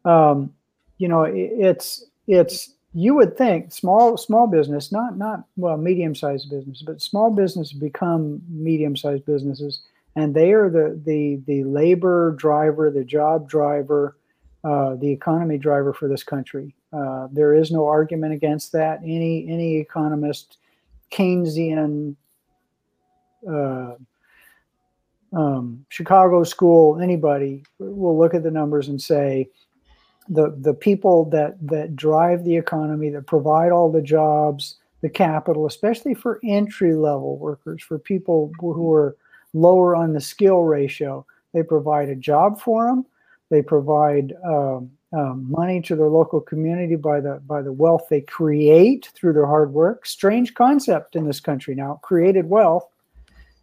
um, 0.03 0.53
you 0.97 1.07
know, 1.07 1.23
it, 1.23 1.51
it's 1.53 2.05
it's 2.27 2.73
you 2.97 3.13
would 3.13 3.37
think 3.37 3.71
small 3.71 4.17
small 4.17 4.47
business, 4.47 4.91
not 4.91 5.19
not 5.19 5.43
well 5.55 5.77
medium 5.77 6.15
sized 6.15 6.49
business, 6.49 6.81
but 6.81 6.99
small 6.99 7.29
business 7.29 7.71
become 7.71 8.41
medium 8.49 8.95
sized 8.95 9.23
businesses, 9.23 9.81
and 10.15 10.33
they 10.33 10.51
are 10.51 10.67
the 10.67 10.99
the 11.05 11.39
the 11.45 11.63
labor 11.63 12.31
driver, 12.31 12.89
the 12.89 13.03
job 13.03 13.47
driver, 13.47 14.17
uh, 14.63 14.95
the 14.95 15.11
economy 15.11 15.59
driver 15.59 15.93
for 15.93 16.07
this 16.07 16.23
country. 16.23 16.73
Uh, 16.91 17.27
there 17.31 17.53
is 17.53 17.69
no 17.69 17.85
argument 17.85 18.33
against 18.33 18.71
that. 18.71 18.99
Any 19.03 19.47
any 19.47 19.75
economist, 19.75 20.57
Keynesian, 21.11 22.15
uh, 23.47 23.93
um, 25.33 25.85
Chicago 25.89 26.43
school, 26.43 26.99
anybody 26.99 27.63
will 27.77 28.17
look 28.17 28.33
at 28.33 28.41
the 28.41 28.49
numbers 28.49 28.87
and 28.87 28.99
say 28.99 29.49
the 30.29 30.55
the 30.59 30.73
people 30.73 31.25
that 31.25 31.55
that 31.67 31.95
drive 31.95 32.43
the 32.43 32.55
economy, 32.55 33.09
that 33.09 33.25
provide 33.25 33.71
all 33.71 33.91
the 33.91 34.01
jobs, 34.01 34.77
the 35.01 35.09
capital, 35.09 35.65
especially 35.65 36.13
for 36.13 36.39
entry 36.43 36.93
level 36.93 37.37
workers, 37.37 37.83
for 37.83 37.99
people 37.99 38.51
who 38.59 38.91
are 38.93 39.15
lower 39.53 39.95
on 39.95 40.13
the 40.13 40.21
skill 40.21 40.63
ratio. 40.63 41.25
They 41.53 41.63
provide 41.63 42.09
a 42.09 42.15
job 42.15 42.59
for 42.59 42.85
them. 42.85 43.05
They 43.49 43.61
provide 43.61 44.33
um, 44.45 44.91
um, 45.13 45.49
money 45.49 45.81
to 45.81 45.95
their 45.95 46.09
local 46.09 46.41
community 46.41 46.95
by 46.95 47.21
the 47.21 47.41
by 47.47 47.61
the 47.61 47.71
wealth 47.71 48.07
they 48.09 48.21
create 48.21 49.09
through 49.15 49.33
their 49.33 49.45
hard 49.45 49.73
work. 49.73 50.05
Strange 50.05 50.53
concept 50.53 51.15
in 51.15 51.25
this 51.25 51.39
country 51.39 51.75
now, 51.75 51.99
created 52.03 52.49
wealth, 52.49 52.87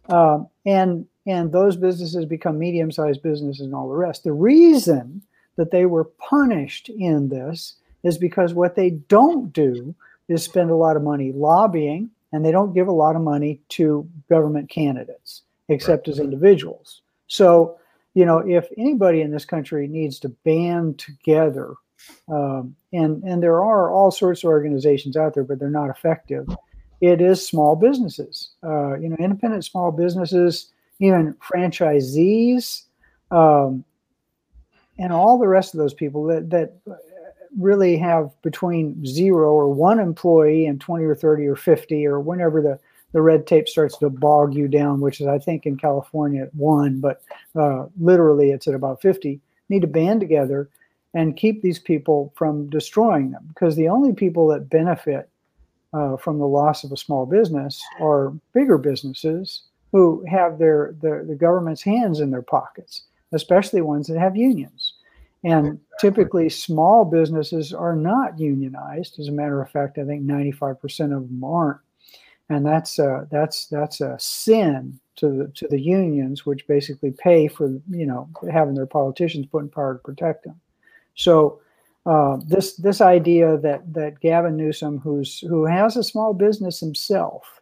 um, 0.09 0.47
and 0.65 1.05
and 1.27 1.51
those 1.51 1.75
businesses 1.75 2.25
become 2.25 2.57
medium 2.57 2.91
sized 2.91 3.21
businesses 3.21 3.65
and 3.65 3.75
all 3.75 3.87
the 3.89 3.95
rest. 3.95 4.23
The 4.23 4.33
reason 4.33 5.21
that 5.57 5.71
they 5.71 5.85
were 5.85 6.05
punished 6.05 6.89
in 6.89 7.29
this 7.29 7.75
is 8.03 8.17
because 8.17 8.53
what 8.53 8.75
they 8.75 8.91
don't 8.91 9.51
do 9.53 9.95
is 10.27 10.43
spend 10.43 10.69
a 10.69 10.75
lot 10.75 10.95
of 10.95 11.03
money 11.03 11.31
lobbying 11.31 12.09
and 12.31 12.43
they 12.43 12.51
don't 12.51 12.73
give 12.73 12.87
a 12.87 12.91
lot 12.91 13.15
of 13.15 13.21
money 13.21 13.59
to 13.69 14.07
government 14.29 14.69
candidates 14.69 15.43
except 15.69 16.07
right. 16.07 16.13
as 16.13 16.19
individuals. 16.19 17.01
So, 17.27 17.77
you 18.13 18.25
know, 18.25 18.39
if 18.39 18.67
anybody 18.77 19.21
in 19.21 19.31
this 19.31 19.45
country 19.45 19.87
needs 19.87 20.19
to 20.19 20.29
band 20.29 20.99
together, 20.99 21.75
um, 22.27 22.75
and 22.93 23.23
and 23.23 23.41
there 23.41 23.63
are 23.63 23.91
all 23.91 24.11
sorts 24.11 24.43
of 24.43 24.49
organizations 24.49 25.17
out 25.17 25.33
there, 25.33 25.43
but 25.43 25.59
they're 25.59 25.69
not 25.69 25.89
effective. 25.89 26.47
It 27.01 27.21
is 27.21 27.45
small 27.45 27.75
businesses, 27.75 28.51
uh, 28.63 28.95
you 28.95 29.09
know, 29.09 29.17
independent 29.19 29.65
small 29.65 29.91
businesses, 29.91 30.71
even 30.99 31.35
franchisees, 31.35 32.83
um, 33.31 33.83
and 34.97 35.11
all 35.11 35.37
the 35.37 35.47
rest 35.47 35.73
of 35.73 35.79
those 35.79 35.93
people 35.93 36.23
that 36.25 36.49
that 36.49 36.73
really 37.57 37.97
have 37.97 38.29
between 38.41 39.05
zero 39.05 39.51
or 39.51 39.73
one 39.73 39.99
employee 39.99 40.65
and 40.65 40.81
20 40.81 41.05
or 41.05 41.15
30 41.15 41.47
or 41.47 41.55
50 41.55 42.05
or 42.05 42.19
whenever 42.19 42.61
the 42.61 42.77
the 43.15 43.21
red 43.21 43.47
tape 43.47 43.69
starts 43.69 43.97
to 43.97 44.09
bog 44.09 44.53
you 44.53 44.67
down, 44.67 44.99
which 44.99 45.21
is, 45.21 45.27
I 45.27 45.39
think, 45.39 45.65
in 45.65 45.77
California 45.77 46.43
at 46.43 46.53
one, 46.53 46.99
but 46.99 47.21
uh, 47.55 47.85
literally 47.97 48.51
it's 48.51 48.67
at 48.67 48.73
about 48.73 49.01
50, 49.01 49.39
need 49.69 49.83
to 49.83 49.87
band 49.87 50.19
together 50.19 50.69
and 51.13 51.37
keep 51.37 51.61
these 51.61 51.79
people 51.79 52.33
from 52.35 52.69
destroying 52.69 53.31
them. 53.31 53.45
Because 53.47 53.77
the 53.77 53.87
only 53.87 54.11
people 54.11 54.49
that 54.49 54.69
benefit 54.69 55.29
uh, 55.93 56.17
from 56.17 56.39
the 56.39 56.45
loss 56.45 56.83
of 56.83 56.91
a 56.91 56.97
small 56.97 57.25
business 57.25 57.81
are 58.01 58.33
bigger 58.53 58.77
businesses 58.77 59.63
who 59.93 60.21
have 60.27 60.59
their, 60.59 60.93
their 61.01 61.23
the 61.23 61.35
government's 61.35 61.83
hands 61.83 62.19
in 62.19 62.31
their 62.31 62.41
pockets, 62.41 63.03
especially 63.33 63.81
ones 63.81 64.07
that 64.07 64.19
have 64.19 64.35
unions. 64.35 64.93
And 65.43 65.79
typically, 65.99 66.49
small 66.49 67.05
businesses 67.05 67.71
are 67.71 67.95
not 67.95 68.39
unionized. 68.39 69.19
As 69.19 69.27
a 69.27 69.31
matter 69.31 69.61
of 69.61 69.69
fact, 69.69 69.99
I 69.99 70.05
think 70.05 70.23
95% 70.23 71.15
of 71.15 71.27
them 71.27 71.43
aren't 71.43 71.79
and 72.49 72.65
that's 72.65 72.99
uh, 72.99 73.25
that's 73.31 73.67
that's 73.67 74.01
a 74.01 74.17
sin 74.19 74.99
to 75.15 75.29
the 75.29 75.51
to 75.55 75.67
the 75.67 75.79
unions, 75.79 76.45
which 76.45 76.67
basically 76.67 77.11
pay 77.11 77.47
for 77.47 77.69
you 77.89 78.05
know 78.05 78.29
having 78.51 78.75
their 78.75 78.85
politicians 78.85 79.47
put 79.47 79.63
in 79.63 79.69
power 79.69 79.95
to 79.95 79.99
protect 79.99 80.43
them. 80.43 80.59
So 81.15 81.59
uh, 82.05 82.37
this 82.45 82.75
this 82.75 83.01
idea 83.01 83.57
that 83.57 83.91
that 83.93 84.19
Gavin 84.19 84.55
Newsom, 84.55 84.99
who's 84.99 85.39
who 85.39 85.65
has 85.65 85.97
a 85.97 86.03
small 86.03 86.33
business 86.33 86.79
himself, 86.79 87.61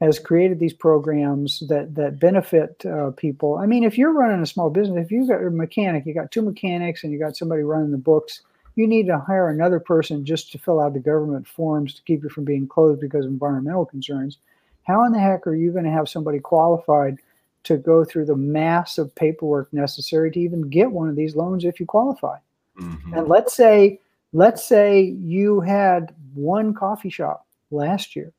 has 0.00 0.18
created 0.18 0.58
these 0.58 0.74
programs 0.74 1.62
that 1.68 1.94
that 1.94 2.20
benefit 2.20 2.84
uh, 2.86 3.10
people. 3.12 3.56
I 3.56 3.66
mean, 3.66 3.84
if 3.84 3.96
you're 3.96 4.12
running 4.12 4.42
a 4.42 4.46
small 4.46 4.70
business, 4.70 5.04
if 5.04 5.10
you 5.10 5.26
got 5.26 5.42
a 5.42 5.50
mechanic, 5.50 6.04
you 6.06 6.14
got 6.14 6.30
two 6.30 6.42
mechanics, 6.42 7.02
and 7.02 7.12
you 7.12 7.18
got 7.18 7.36
somebody 7.36 7.62
running 7.62 7.92
the 7.92 7.98
books 7.98 8.42
you 8.76 8.86
need 8.86 9.06
to 9.06 9.18
hire 9.18 9.48
another 9.48 9.80
person 9.80 10.24
just 10.24 10.52
to 10.52 10.58
fill 10.58 10.80
out 10.80 10.92
the 10.92 11.00
government 11.00 11.48
forms 11.48 11.94
to 11.94 12.02
keep 12.02 12.22
you 12.22 12.28
from 12.28 12.44
being 12.44 12.68
closed 12.68 13.00
because 13.00 13.24
of 13.24 13.30
environmental 13.30 13.86
concerns. 13.86 14.38
How 14.84 15.04
in 15.04 15.12
the 15.12 15.18
heck 15.18 15.46
are 15.46 15.54
you 15.54 15.72
going 15.72 15.86
to 15.86 15.90
have 15.90 16.08
somebody 16.08 16.38
qualified 16.38 17.18
to 17.64 17.78
go 17.78 18.04
through 18.04 18.26
the 18.26 18.36
mass 18.36 18.98
of 18.98 19.12
paperwork 19.14 19.72
necessary 19.72 20.30
to 20.30 20.38
even 20.38 20.68
get 20.68 20.92
one 20.92 21.08
of 21.08 21.16
these 21.16 21.34
loans 21.34 21.64
if 21.64 21.80
you 21.80 21.86
qualify? 21.86 22.36
Mm-hmm. 22.78 23.14
And 23.14 23.28
let's 23.28 23.56
say, 23.56 23.98
let's 24.32 24.64
say 24.64 25.00
you 25.00 25.60
had 25.60 26.14
one 26.34 26.74
coffee 26.74 27.10
shop 27.10 27.46
last 27.70 28.14
year, 28.14 28.32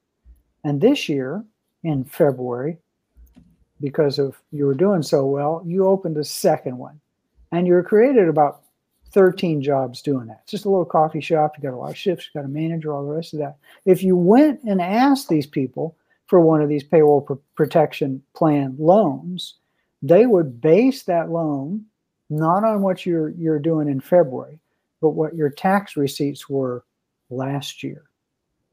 and 0.67 0.81
this 0.81 1.07
year 1.07 1.45
in 1.83 2.03
February, 2.03 2.77
because 3.79 4.19
of 4.19 4.35
you 4.51 4.65
were 4.65 4.73
doing 4.73 5.01
so 5.01 5.25
well, 5.25 5.63
you 5.65 5.87
opened 5.87 6.17
a 6.17 6.25
second 6.25 6.77
one, 6.77 6.99
and 7.53 7.65
you 7.65 7.81
created 7.83 8.27
about 8.27 8.63
13 9.13 9.61
jobs 9.61 10.01
doing 10.01 10.27
that. 10.27 10.41
It's 10.43 10.51
just 10.51 10.65
a 10.65 10.69
little 10.69 10.83
coffee 10.83 11.21
shop. 11.21 11.53
You 11.55 11.63
got 11.63 11.73
a 11.73 11.79
lot 11.79 11.91
of 11.91 11.97
shifts, 11.97 12.27
you 12.27 12.41
got 12.41 12.45
a 12.45 12.51
manager, 12.51 12.93
all 12.93 13.07
the 13.07 13.13
rest 13.13 13.31
of 13.31 13.39
that. 13.39 13.55
If 13.85 14.03
you 14.03 14.17
went 14.17 14.61
and 14.63 14.81
asked 14.81 15.29
these 15.29 15.47
people 15.47 15.95
for 16.25 16.41
one 16.41 16.61
of 16.61 16.67
these 16.67 16.83
payroll 16.83 17.21
pr- 17.21 17.35
protection 17.55 18.21
plan 18.35 18.75
loans, 18.77 19.53
they 20.01 20.25
would 20.25 20.59
base 20.59 21.03
that 21.03 21.29
loan 21.29 21.85
not 22.29 22.65
on 22.65 22.81
what 22.81 23.05
you're 23.05 23.29
you're 23.29 23.57
doing 23.57 23.87
in 23.87 24.01
February, 24.01 24.59
but 24.99 25.11
what 25.11 25.33
your 25.33 25.49
tax 25.49 25.95
receipts 25.95 26.49
were 26.49 26.83
last 27.29 27.83
year. 27.83 28.06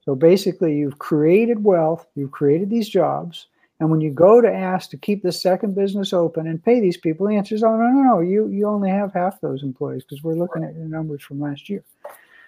So 0.04 0.14
basically, 0.14 0.76
you've 0.76 0.98
created 0.98 1.64
wealth, 1.64 2.06
you've 2.14 2.30
created 2.30 2.68
these 2.68 2.88
jobs, 2.88 3.46
and 3.80 3.90
when 3.90 4.00
you 4.00 4.10
go 4.10 4.40
to 4.40 4.52
ask 4.52 4.90
to 4.90 4.96
keep 4.96 5.22
the 5.22 5.32
second 5.32 5.74
business 5.74 6.12
open 6.12 6.46
and 6.46 6.62
pay 6.62 6.80
these 6.80 6.96
people, 6.96 7.26
the 7.26 7.34
answer 7.34 7.54
is, 7.54 7.64
oh, 7.64 7.76
no, 7.76 7.88
no, 7.88 8.02
no, 8.02 8.20
you, 8.20 8.48
you 8.48 8.66
only 8.66 8.88
have 8.90 9.12
half 9.12 9.40
those 9.40 9.62
employees 9.62 10.04
because 10.04 10.22
we're 10.22 10.34
looking 10.34 10.62
at 10.62 10.74
your 10.74 10.86
numbers 10.86 11.22
from 11.22 11.40
last 11.40 11.68
year. 11.68 11.82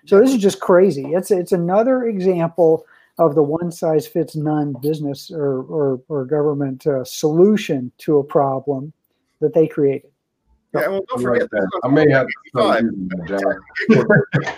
So 0.04 0.20
this 0.20 0.32
is 0.32 0.40
just 0.40 0.60
crazy. 0.60 1.14
It's, 1.14 1.32
it's 1.32 1.52
another 1.52 2.04
example 2.04 2.86
of 3.18 3.34
the 3.34 3.42
one 3.42 3.72
size 3.72 4.06
fits 4.06 4.36
none 4.36 4.76
business 4.80 5.30
or, 5.32 5.62
or, 5.62 6.00
or 6.08 6.24
government 6.26 6.86
uh, 6.86 7.04
solution 7.04 7.90
to 7.98 8.18
a 8.18 8.24
problem 8.24 8.92
that 9.40 9.52
they 9.52 9.66
created. 9.66 10.10
Yeah, 10.74 10.88
well, 10.88 11.04
don't 11.08 11.22
forget 11.22 11.50
that. 11.50 11.80
I 11.82 11.88
may 11.88 12.08
have 12.10 12.26
to 12.54 14.12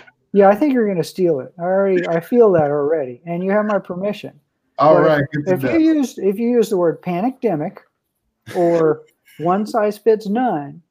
Yeah, 0.31 0.49
I 0.49 0.55
think 0.55 0.73
you're 0.73 0.85
going 0.85 0.97
to 0.97 1.03
steal 1.03 1.39
it. 1.39 1.53
I 1.57 1.63
already, 1.63 2.07
I 2.07 2.19
feel 2.19 2.51
that 2.53 2.69
already, 2.69 3.21
and 3.25 3.43
you 3.43 3.51
have 3.51 3.65
my 3.65 3.79
permission. 3.79 4.39
All 4.77 4.95
but 4.95 5.03
right. 5.03 5.23
If 5.33 5.63
you 5.63 5.79
use 5.79 6.17
if 6.17 6.39
you 6.39 6.49
use 6.49 6.69
the 6.69 6.77
word 6.77 7.01
panicdemic 7.01 7.79
or 8.55 9.03
one 9.39 9.65
size 9.65 9.97
fits 9.97 10.27
none, 10.27 10.81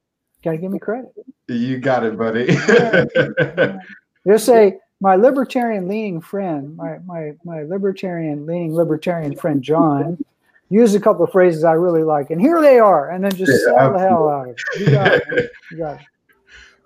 gotta 0.43 0.57
give 0.57 0.71
me 0.71 0.79
credit. 0.79 1.13
You 1.47 1.79
got 1.79 2.03
it, 2.03 2.17
buddy. 2.17 2.47
Just 4.27 4.45
say 4.45 4.77
my 5.01 5.15
libertarian 5.15 5.87
leaning 5.87 6.21
friend, 6.21 6.75
my 6.75 6.99
my 7.05 7.31
my 7.43 7.63
libertarian 7.63 8.45
leaning 8.45 8.75
libertarian 8.75 9.35
friend 9.35 9.63
John, 9.63 10.23
used 10.69 10.95
a 10.95 10.99
couple 10.99 11.23
of 11.23 11.31
phrases 11.31 11.63
I 11.63 11.73
really 11.73 12.03
like, 12.03 12.29
and 12.29 12.39
here 12.39 12.61
they 12.61 12.79
are, 12.79 13.09
and 13.09 13.23
then 13.23 13.31
just 13.31 13.51
yeah, 13.51 13.73
sell 13.73 13.93
the 13.93 13.99
hell 13.99 14.29
out 14.29 14.49
of 14.49 14.55
it. 14.55 14.79
You 14.79 14.91
got 14.91 15.11
it. 15.11 15.51
You 15.71 15.77
got 15.77 15.99
it. 15.99 16.05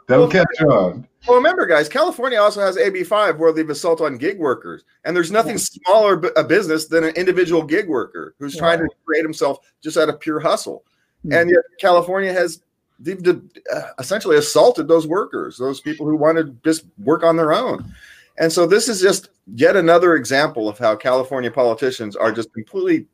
They'll 0.08 0.30
catch 0.30 0.62
on. 0.62 1.08
Well, 1.28 1.38
remember, 1.38 1.66
guys, 1.66 1.88
California 1.88 2.40
also 2.40 2.60
has 2.60 2.76
AB5 2.76 3.38
where 3.38 3.54
they've 3.54 3.70
assault 3.70 4.02
on 4.02 4.18
gig 4.18 4.38
workers, 4.38 4.84
and 5.06 5.16
there's 5.16 5.32
nothing 5.32 5.58
smaller 5.58 6.22
a 6.36 6.44
business 6.44 6.88
than 6.88 7.06
an 7.06 7.16
individual 7.16 7.64
gig 7.64 7.88
worker 7.88 8.36
who's 8.40 8.58
trying 8.58 8.80
to 8.80 8.88
create 9.06 9.24
himself 9.24 9.60
just 9.82 9.98
out 9.98 10.10
of 10.10 10.20
pure 10.20 10.40
hustle. 10.40 10.84
Mm-hmm. 11.26 11.34
And 11.34 11.50
yet, 11.50 11.64
California 11.80 12.34
has 12.34 12.62
they've 13.00 13.26
uh, 13.74 13.82
essentially 14.00 14.38
assaulted 14.38 14.88
those 14.88 15.08
workers, 15.08 15.58
those 15.58 15.80
people 15.80 16.06
who 16.06 16.16
want 16.16 16.38
to 16.38 16.56
just 16.64 16.86
work 17.00 17.24
on 17.24 17.38
their 17.38 17.54
own. 17.54 17.94
And 18.38 18.52
so, 18.52 18.68
this 18.68 18.90
is 18.90 19.00
just 19.00 19.30
yet 19.56 19.78
another 19.78 20.16
example 20.16 20.68
of 20.68 20.78
how 20.78 20.96
California 20.96 21.52
politicians 21.52 22.18
are 22.18 22.32
just 22.32 22.54
completely 22.54 23.08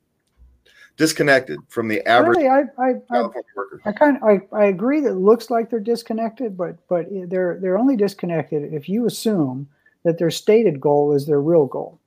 disconnected 0.99 1.59
from 1.69 1.87
the 1.87 2.05
average. 2.05 2.37
Really, 2.37 2.49
I, 2.49 2.63
I, 2.77 2.93
I, 3.09 3.29
I 3.85 3.91
kind 3.93 4.17
of 4.17 4.23
I, 4.23 4.41
I 4.51 4.65
agree 4.65 4.99
that 4.99 5.11
it 5.11 5.15
looks 5.15 5.49
like 5.49 5.69
they're 5.69 5.79
disconnected, 5.79 6.57
but 6.57 6.75
but 6.89 7.07
they're 7.29 7.57
they're 7.59 7.77
only 7.79 7.95
disconnected 7.95 8.73
if 8.73 8.89
you 8.89 9.07
assume 9.07 9.67
that 10.03 10.19
their 10.19 10.29
stated 10.29 10.79
goal 10.79 11.13
is 11.13 11.25
their 11.25 11.41
real 11.41 11.65
goal. 11.65 11.99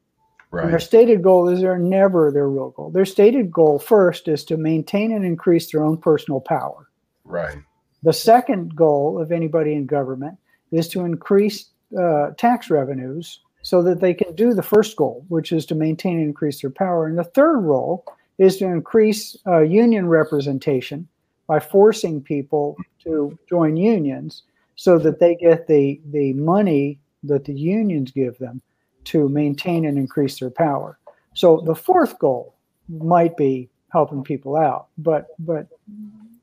Right. 0.50 0.64
And 0.64 0.72
their 0.72 0.80
stated 0.80 1.22
goal 1.22 1.48
is 1.48 1.62
they're 1.62 1.78
never 1.78 2.30
their 2.30 2.50
real 2.50 2.70
goal. 2.70 2.90
Their 2.90 3.06
stated 3.06 3.50
goal 3.50 3.78
first 3.78 4.28
is 4.28 4.44
to 4.44 4.58
maintain 4.58 5.10
and 5.12 5.24
increase 5.24 5.72
their 5.72 5.82
own 5.82 5.96
personal 5.96 6.40
power. 6.40 6.90
Right. 7.24 7.56
The 8.02 8.12
second 8.12 8.76
goal 8.76 9.18
of 9.18 9.32
anybody 9.32 9.72
in 9.72 9.86
government 9.86 10.36
is 10.70 10.88
to 10.88 11.06
increase 11.06 11.70
uh, 11.98 12.32
tax 12.36 12.68
revenues 12.68 13.40
so 13.62 13.82
that 13.84 14.00
they 14.00 14.12
can 14.12 14.34
do 14.34 14.52
the 14.52 14.62
first 14.62 14.96
goal, 14.96 15.24
which 15.28 15.52
is 15.52 15.64
to 15.66 15.74
maintain 15.74 16.18
and 16.18 16.26
increase 16.26 16.60
their 16.60 16.70
power. 16.70 17.06
And 17.06 17.16
the 17.16 17.24
third 17.24 17.60
role 17.60 18.04
is 18.38 18.56
to 18.58 18.66
increase 18.66 19.36
uh, 19.46 19.60
union 19.60 20.08
representation 20.08 21.06
by 21.46 21.60
forcing 21.60 22.20
people 22.20 22.76
to 23.02 23.38
join 23.48 23.76
unions 23.76 24.42
so 24.76 24.98
that 24.98 25.20
they 25.20 25.34
get 25.34 25.66
the, 25.66 26.00
the 26.10 26.32
money 26.34 26.98
that 27.24 27.44
the 27.44 27.52
unions 27.52 28.10
give 28.10 28.38
them 28.38 28.60
to 29.04 29.28
maintain 29.28 29.84
and 29.84 29.98
increase 29.98 30.38
their 30.38 30.50
power. 30.50 30.98
So 31.34 31.60
the 31.60 31.74
fourth 31.74 32.18
goal 32.18 32.54
might 32.88 33.36
be 33.36 33.68
helping 33.90 34.24
people 34.24 34.56
out, 34.56 34.86
but 34.98 35.28
but 35.38 35.66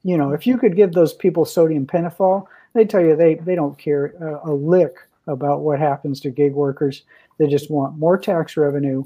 you 0.03 0.17
know 0.17 0.31
if 0.31 0.45
you 0.47 0.57
could 0.57 0.75
give 0.75 0.93
those 0.93 1.13
people 1.13 1.45
sodium 1.45 1.85
pentothal, 1.85 2.45
they 2.73 2.85
tell 2.85 3.01
you 3.01 3.15
they 3.15 3.35
they 3.35 3.55
don't 3.55 3.77
care 3.77 4.13
a, 4.21 4.51
a 4.51 4.53
lick 4.53 4.95
about 5.27 5.61
what 5.61 5.79
happens 5.79 6.19
to 6.21 6.29
gig 6.29 6.53
workers. 6.53 7.03
They 7.37 7.47
just 7.47 7.69
want 7.69 7.97
more 7.97 8.17
tax 8.17 8.57
revenue 8.57 9.03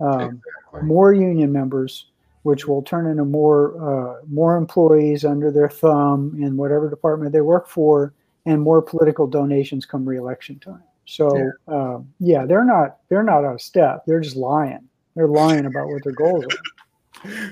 um, 0.00 0.20
exactly. 0.20 0.82
more 0.82 1.12
union 1.12 1.52
members, 1.52 2.06
which 2.42 2.66
will 2.66 2.82
turn 2.82 3.06
into 3.06 3.24
more 3.24 3.76
uh, 3.80 4.20
more 4.28 4.56
employees 4.56 5.24
under 5.24 5.50
their 5.50 5.68
thumb 5.68 6.36
in 6.40 6.56
whatever 6.56 6.88
department 6.88 7.32
they 7.32 7.40
work 7.40 7.68
for, 7.68 8.14
and 8.44 8.60
more 8.60 8.82
political 8.82 9.26
donations 9.26 9.86
come 9.86 10.04
reelection 10.04 10.58
time. 10.58 10.82
So 11.06 11.36
yeah. 11.36 11.74
Uh, 11.74 12.00
yeah, 12.18 12.46
they're 12.46 12.64
not 12.64 12.98
they're 13.08 13.22
not 13.22 13.44
out 13.44 13.54
of 13.54 13.62
step. 13.62 14.04
They're 14.06 14.20
just 14.20 14.36
lying. 14.36 14.88
They're 15.14 15.28
lying 15.28 15.66
about 15.66 15.88
what 15.88 16.04
their 16.04 16.12
goals 16.12 16.44
are. 16.44 16.50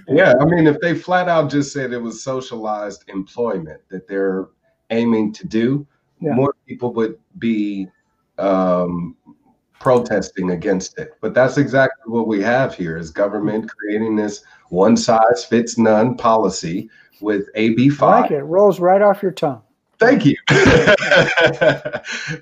Yeah, 0.07 0.35
I 0.41 0.45
mean, 0.45 0.67
if 0.67 0.79
they 0.81 0.95
flat 0.95 1.29
out 1.29 1.51
just 1.51 1.73
said 1.73 1.93
it 1.93 1.99
was 1.99 2.23
socialized 2.23 3.05
employment 3.09 3.81
that 3.89 4.07
they're 4.07 4.49
aiming 4.91 5.33
to 5.33 5.47
do, 5.47 5.87
yeah. 6.21 6.35
more 6.35 6.55
people 6.69 6.93
would 6.93 7.19
be 7.39 7.89
um, 8.39 9.17
protesting 9.81 10.51
against 10.51 10.99
it. 10.99 11.15
But 11.21 11.35
that's 11.35 11.59
exactly 11.59 12.11
what 12.11 12.27
we 12.27 12.41
have 12.43 12.75
here 12.75 12.97
is 12.97 13.11
government 13.11 13.71
creating 13.71 14.17
this 14.17 14.45
one 14.71 14.97
size 14.97 15.45
fits 15.49 15.79
none 15.79 16.17
policy 16.17 16.89
with 17.21 17.49
AB 17.55 17.91
five. 17.91 18.23
like 18.23 18.31
it. 18.31 18.39
it 18.39 18.45
rolls 18.45 18.81
right 18.81 19.03
off 19.03 19.23
your 19.23 19.33
tongue. 19.33 19.63
Thank 19.99 20.25
you. 20.25 20.37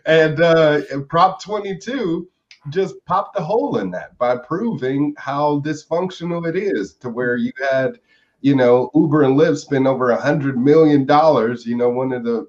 and 0.06 0.40
uh, 0.40 0.80
Prop 1.08 1.42
22 1.42 2.28
just 2.70 2.94
popped 3.06 3.36
the 3.36 3.42
hole 3.42 3.78
in 3.78 3.90
that 3.90 4.16
by 4.18 4.36
proving 4.36 5.14
how 5.18 5.60
dysfunctional 5.60 6.48
it 6.48 6.56
is 6.56 6.94
to 6.94 7.08
where 7.10 7.36
you 7.36 7.52
had, 7.70 7.98
you 8.40 8.54
know, 8.54 8.90
Uber 8.94 9.22
and 9.22 9.38
Lyft 9.38 9.58
spend 9.58 9.86
over 9.86 10.10
a 10.10 10.20
hundred 10.20 10.58
million 10.58 11.04
dollars, 11.04 11.66
you 11.66 11.76
know, 11.76 11.90
one 11.90 12.12
of 12.12 12.24
the 12.24 12.48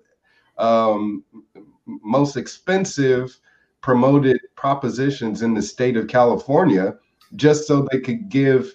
um, 0.57 1.23
most 1.85 2.37
expensive 2.37 3.39
promoted 3.83 4.39
propositions 4.55 5.43
in 5.43 5.53
the 5.53 5.61
state 5.61 5.95
of 5.95 6.07
California 6.07 6.95
just 7.35 7.67
so 7.67 7.87
they 7.91 7.99
could 7.99 8.29
give 8.29 8.73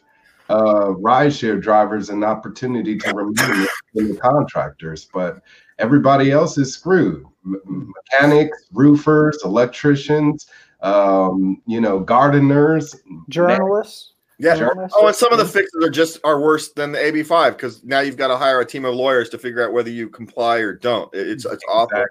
uh, 0.51 0.93
rideshare 1.01 1.61
drivers 1.61 2.11
an 2.11 2.23
opportunity 2.23 2.97
to 2.97 3.13
remain 3.15 3.67
in 3.95 4.13
the 4.13 4.17
contractors, 4.17 5.09
but 5.13 5.41
everybody 5.79 6.31
else 6.31 6.59
is 6.59 6.73
screwed. 6.73 7.25
M- 7.45 7.93
mechanics, 8.13 8.69
roofers, 8.73 9.39
electricians, 9.45 10.47
um, 10.83 11.61
you 11.67 11.81
know, 11.81 11.99
gardeners, 11.99 12.95
Journalists. 13.29 14.13
Yeah. 14.39 14.57
journalists. 14.57 14.97
Oh, 14.99 15.09
and 15.09 15.17
some 15.17 15.33
of 15.33 15.39
the 15.39 15.45
fixes 15.45 15.85
are 15.85 15.91
just 15.91 16.21
are 16.23 16.41
worse 16.41 16.69
than 16.73 16.93
the 16.93 16.99
AB5 16.99 17.53
because 17.53 17.83
now 17.83 18.01
you've 18.01 18.17
got 18.17 18.29
to 18.29 18.37
hire 18.37 18.61
a 18.61 18.65
team 18.65 18.85
of 18.85 18.95
lawyers 18.95 19.29
to 19.31 19.39
figure 19.39 19.67
out 19.67 19.73
whether 19.73 19.91
you 19.91 20.09
comply 20.09 20.59
or 20.59 20.75
don't. 20.75 21.13
It's 21.13 21.45
it's 21.45 21.65
awful. 21.69 22.05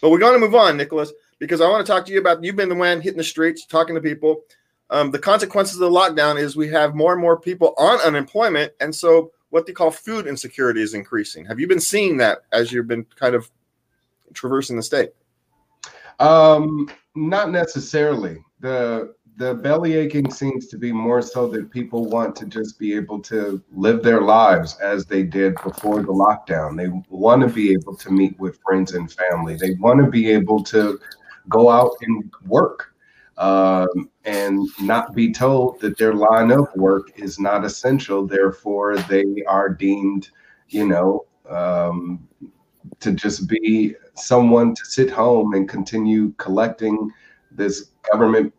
But 0.00 0.10
we're 0.10 0.18
going 0.18 0.34
to 0.34 0.38
move 0.38 0.54
on, 0.54 0.76
Nicholas, 0.76 1.12
because 1.40 1.60
I 1.60 1.68
want 1.68 1.84
to 1.84 1.92
talk 1.92 2.06
to 2.06 2.12
you 2.12 2.20
about 2.20 2.44
you've 2.44 2.54
been 2.54 2.68
the 2.68 2.76
one 2.76 3.00
hitting 3.00 3.18
the 3.18 3.24
streets, 3.24 3.66
talking 3.66 3.96
to 3.96 4.00
people. 4.00 4.42
Um, 4.90 5.10
the 5.10 5.18
consequences 5.18 5.80
of 5.80 5.80
the 5.80 5.98
lockdown 5.98 6.38
is 6.38 6.54
we 6.54 6.68
have 6.68 6.94
more 6.94 7.12
and 7.12 7.20
more 7.20 7.40
people 7.40 7.74
on 7.78 7.98
unemployment, 8.00 8.72
and 8.80 8.94
so 8.94 9.32
what 9.48 9.66
they 9.66 9.72
call 9.72 9.90
food 9.90 10.28
insecurity 10.28 10.82
is 10.82 10.94
increasing. 10.94 11.44
Have 11.46 11.58
you 11.58 11.66
been 11.66 11.80
seeing 11.80 12.16
that 12.18 12.40
as 12.52 12.70
you've 12.70 12.86
been 12.86 13.04
kind 13.16 13.34
of 13.34 13.50
traversing 14.32 14.76
the 14.76 14.82
state? 14.82 15.10
Um, 16.20 16.88
not 17.16 17.50
necessarily. 17.50 18.44
The 18.60 19.14
the 19.36 19.54
belly 19.54 19.94
aching 19.94 20.30
seems 20.30 20.66
to 20.66 20.76
be 20.76 20.92
more 20.92 21.22
so 21.22 21.48
that 21.48 21.70
people 21.70 22.04
want 22.04 22.36
to 22.36 22.44
just 22.44 22.78
be 22.78 22.92
able 22.92 23.20
to 23.20 23.62
live 23.72 24.02
their 24.02 24.20
lives 24.20 24.76
as 24.82 25.06
they 25.06 25.22
did 25.22 25.54
before 25.64 26.02
the 26.02 26.12
lockdown. 26.12 26.76
They 26.76 26.88
want 27.08 27.40
to 27.40 27.48
be 27.48 27.72
able 27.72 27.96
to 27.96 28.10
meet 28.10 28.38
with 28.38 28.58
friends 28.60 28.92
and 28.92 29.10
family. 29.10 29.56
They 29.56 29.76
want 29.80 30.04
to 30.04 30.10
be 30.10 30.30
able 30.30 30.62
to 30.64 31.00
go 31.50 31.68
out 31.68 31.92
and 32.00 32.32
work 32.46 32.94
um, 33.36 34.10
and 34.24 34.68
not 34.80 35.14
be 35.14 35.32
told 35.32 35.80
that 35.80 35.98
their 35.98 36.14
line 36.14 36.50
of 36.50 36.68
work 36.76 37.10
is 37.16 37.38
not 37.38 37.64
essential. 37.64 38.26
Therefore, 38.26 38.96
they 38.98 39.24
are 39.48 39.68
deemed, 39.68 40.30
you 40.68 40.86
know, 40.86 41.26
um, 41.48 42.28
to 43.00 43.12
just 43.12 43.48
be 43.48 43.94
someone 44.14 44.74
to 44.74 44.84
sit 44.84 45.10
home 45.10 45.54
and 45.54 45.68
continue 45.68 46.32
collecting 46.32 47.10
this 47.50 47.90
government 48.10 48.52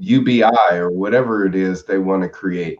UBI 0.00 0.72
or 0.72 0.90
whatever 0.90 1.44
it 1.44 1.54
is 1.54 1.84
they 1.84 1.98
want 1.98 2.22
to 2.22 2.28
create, 2.28 2.78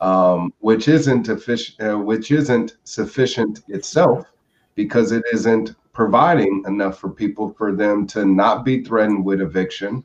um, 0.00 0.52
which 0.58 0.88
isn't 0.88 1.28
uh, 1.28 1.98
which 1.98 2.30
isn't 2.32 2.76
sufficient 2.84 3.60
itself 3.68 4.26
because 4.74 5.12
it 5.12 5.22
isn't 5.32 5.76
providing 5.96 6.62
enough 6.66 6.98
for 6.98 7.08
people 7.08 7.54
for 7.56 7.74
them 7.74 8.06
to 8.06 8.26
not 8.26 8.66
be 8.66 8.84
threatened 8.84 9.24
with 9.24 9.40
eviction, 9.40 10.04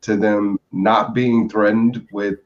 to 0.00 0.16
them 0.16 0.58
not 0.72 1.12
being 1.12 1.50
threatened 1.50 2.08
with 2.12 2.38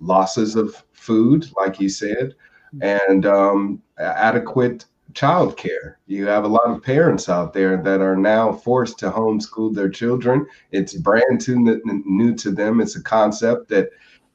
losses 0.00 0.54
of 0.54 0.84
food, 0.92 1.46
like 1.56 1.80
you 1.80 1.88
said, 1.88 2.34
and 2.82 3.24
um, 3.24 3.80
adequate 3.98 4.84
childcare. 5.14 5.94
You 6.08 6.26
have 6.26 6.44
a 6.44 6.48
lot 6.48 6.68
of 6.68 6.82
parents 6.82 7.30
out 7.30 7.54
there 7.54 7.78
that 7.82 8.02
are 8.02 8.18
now 8.18 8.52
forced 8.52 8.98
to 8.98 9.10
homeschool 9.10 9.74
their 9.74 9.88
children. 9.88 10.44
It's 10.72 10.92
brand 10.92 11.48
new, 11.48 11.80
new 12.04 12.34
to 12.34 12.50
them. 12.50 12.82
It's 12.82 12.96
a 12.96 13.02
concept 13.02 13.70
that 13.70 13.88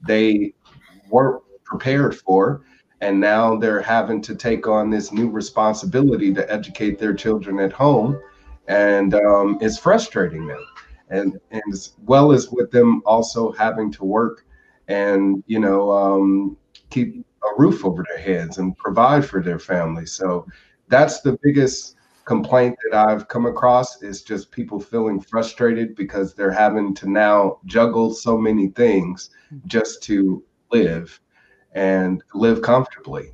they 0.07 0.55
weren't 1.11 1.43
prepared 1.65 2.17
for. 2.17 2.63
And 3.01 3.19
now 3.19 3.55
they're 3.57 3.81
having 3.81 4.21
to 4.21 4.35
take 4.35 4.67
on 4.67 4.89
this 4.89 5.11
new 5.11 5.29
responsibility 5.29 6.33
to 6.33 6.51
educate 6.51 6.99
their 6.99 7.13
children 7.13 7.59
at 7.59 7.73
home. 7.73 8.21
And 8.67 9.15
um, 9.15 9.57
it's 9.59 9.77
frustrating 9.77 10.47
them. 10.47 10.65
And, 11.09 11.39
and 11.49 11.63
as 11.73 11.93
well 12.05 12.31
as 12.31 12.49
with 12.51 12.71
them 12.71 13.01
also 13.05 13.51
having 13.53 13.91
to 13.93 14.05
work 14.05 14.45
and, 14.87 15.43
you 15.47 15.59
know, 15.59 15.91
um, 15.91 16.57
keep 16.89 17.25
a 17.43 17.59
roof 17.59 17.83
over 17.83 18.05
their 18.07 18.19
heads 18.19 18.59
and 18.59 18.77
provide 18.77 19.25
for 19.25 19.41
their 19.41 19.59
family. 19.59 20.05
So 20.05 20.45
that's 20.87 21.21
the 21.21 21.37
biggest 21.41 21.95
complaint 22.25 22.77
that 22.83 22.97
I've 22.97 23.27
come 23.27 23.45
across 23.45 24.03
is 24.03 24.21
just 24.21 24.51
people 24.51 24.79
feeling 24.79 25.19
frustrated 25.19 25.95
because 25.95 26.33
they're 26.33 26.51
having 26.51 26.93
to 26.95 27.09
now 27.09 27.59
juggle 27.65 28.13
so 28.13 28.37
many 28.37 28.67
things 28.67 29.31
just 29.65 30.03
to 30.03 30.43
live 30.71 31.19
and 31.73 32.23
live 32.33 32.61
comfortably. 32.61 33.31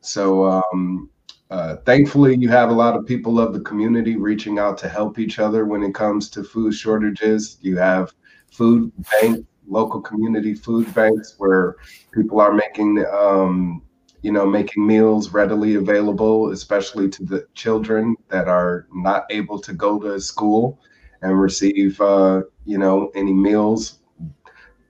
So 0.00 0.44
um, 0.44 1.10
uh, 1.50 1.76
thankfully, 1.84 2.36
you 2.36 2.48
have 2.48 2.70
a 2.70 2.74
lot 2.74 2.96
of 2.96 3.06
people 3.06 3.38
of 3.38 3.52
the 3.52 3.60
community 3.60 4.16
reaching 4.16 4.58
out 4.58 4.78
to 4.78 4.88
help 4.88 5.18
each 5.18 5.38
other 5.38 5.64
when 5.64 5.82
it 5.82 5.94
comes 5.94 6.30
to 6.30 6.42
food 6.42 6.74
shortages. 6.74 7.58
You 7.60 7.76
have 7.76 8.12
food 8.50 8.92
bank, 9.20 9.46
local 9.68 10.00
community 10.00 10.54
food 10.54 10.92
banks 10.94 11.34
where 11.38 11.76
people 12.12 12.40
are 12.40 12.52
making 12.52 13.04
um, 13.12 13.82
you 14.22 14.30
know, 14.30 14.46
making 14.46 14.86
meals 14.86 15.30
readily 15.32 15.74
available, 15.74 16.50
especially 16.52 17.08
to 17.10 17.24
the 17.24 17.46
children 17.54 18.16
that 18.28 18.48
are 18.48 18.86
not 18.94 19.24
able 19.30 19.58
to 19.58 19.72
go 19.72 19.98
to 19.98 20.20
school 20.20 20.78
and 21.22 21.40
receive, 21.40 22.00
uh, 22.00 22.42
you 22.64 22.78
know, 22.78 23.10
any 23.16 23.32
meals 23.32 23.98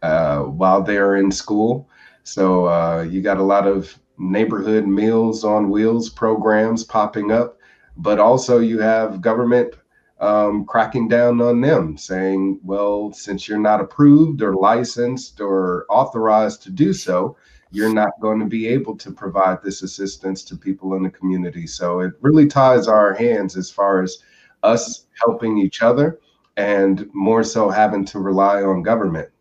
uh, 0.02 0.40
while 0.40 0.82
they're 0.82 1.16
in 1.16 1.30
school. 1.30 1.88
So 2.24 2.66
uh, 2.66 3.06
you 3.08 3.20
got 3.20 3.38
a 3.38 3.42
lot 3.42 3.66
of 3.66 3.98
neighborhood 4.18 4.86
meals 4.86 5.44
on 5.44 5.70
wheels 5.70 6.08
programs 6.08 6.84
popping 6.84 7.32
up, 7.32 7.58
but 7.96 8.18
also 8.18 8.58
you 8.58 8.78
have 8.78 9.20
government 9.20 9.74
um, 10.20 10.64
cracking 10.64 11.08
down 11.08 11.40
on 11.40 11.60
them, 11.60 11.96
saying, 11.96 12.60
well, 12.62 13.12
since 13.12 13.48
you're 13.48 13.58
not 13.58 13.80
approved 13.80 14.40
or 14.40 14.54
licensed 14.54 15.40
or 15.40 15.84
authorized 15.88 16.62
to 16.62 16.70
do 16.70 16.92
so, 16.92 17.36
you're 17.72 17.92
not 17.92 18.20
going 18.20 18.38
to 18.38 18.46
be 18.46 18.68
able 18.68 18.96
to 18.98 19.10
provide 19.10 19.62
this 19.62 19.82
assistance 19.82 20.44
to 20.44 20.56
people 20.56 20.94
in 20.94 21.02
the 21.02 21.10
community. 21.10 21.66
So 21.66 22.00
it 22.00 22.12
really 22.20 22.46
ties 22.46 22.86
our 22.86 23.14
hands 23.14 23.56
as 23.56 23.70
far 23.70 24.02
as 24.02 24.18
us 24.62 25.06
helping 25.14 25.58
each 25.58 25.82
other 25.82 26.20
and 26.56 27.08
more 27.12 27.42
so 27.42 27.68
having 27.70 28.04
to 28.04 28.20
rely 28.20 28.62
on 28.62 28.82
government. 28.82 29.31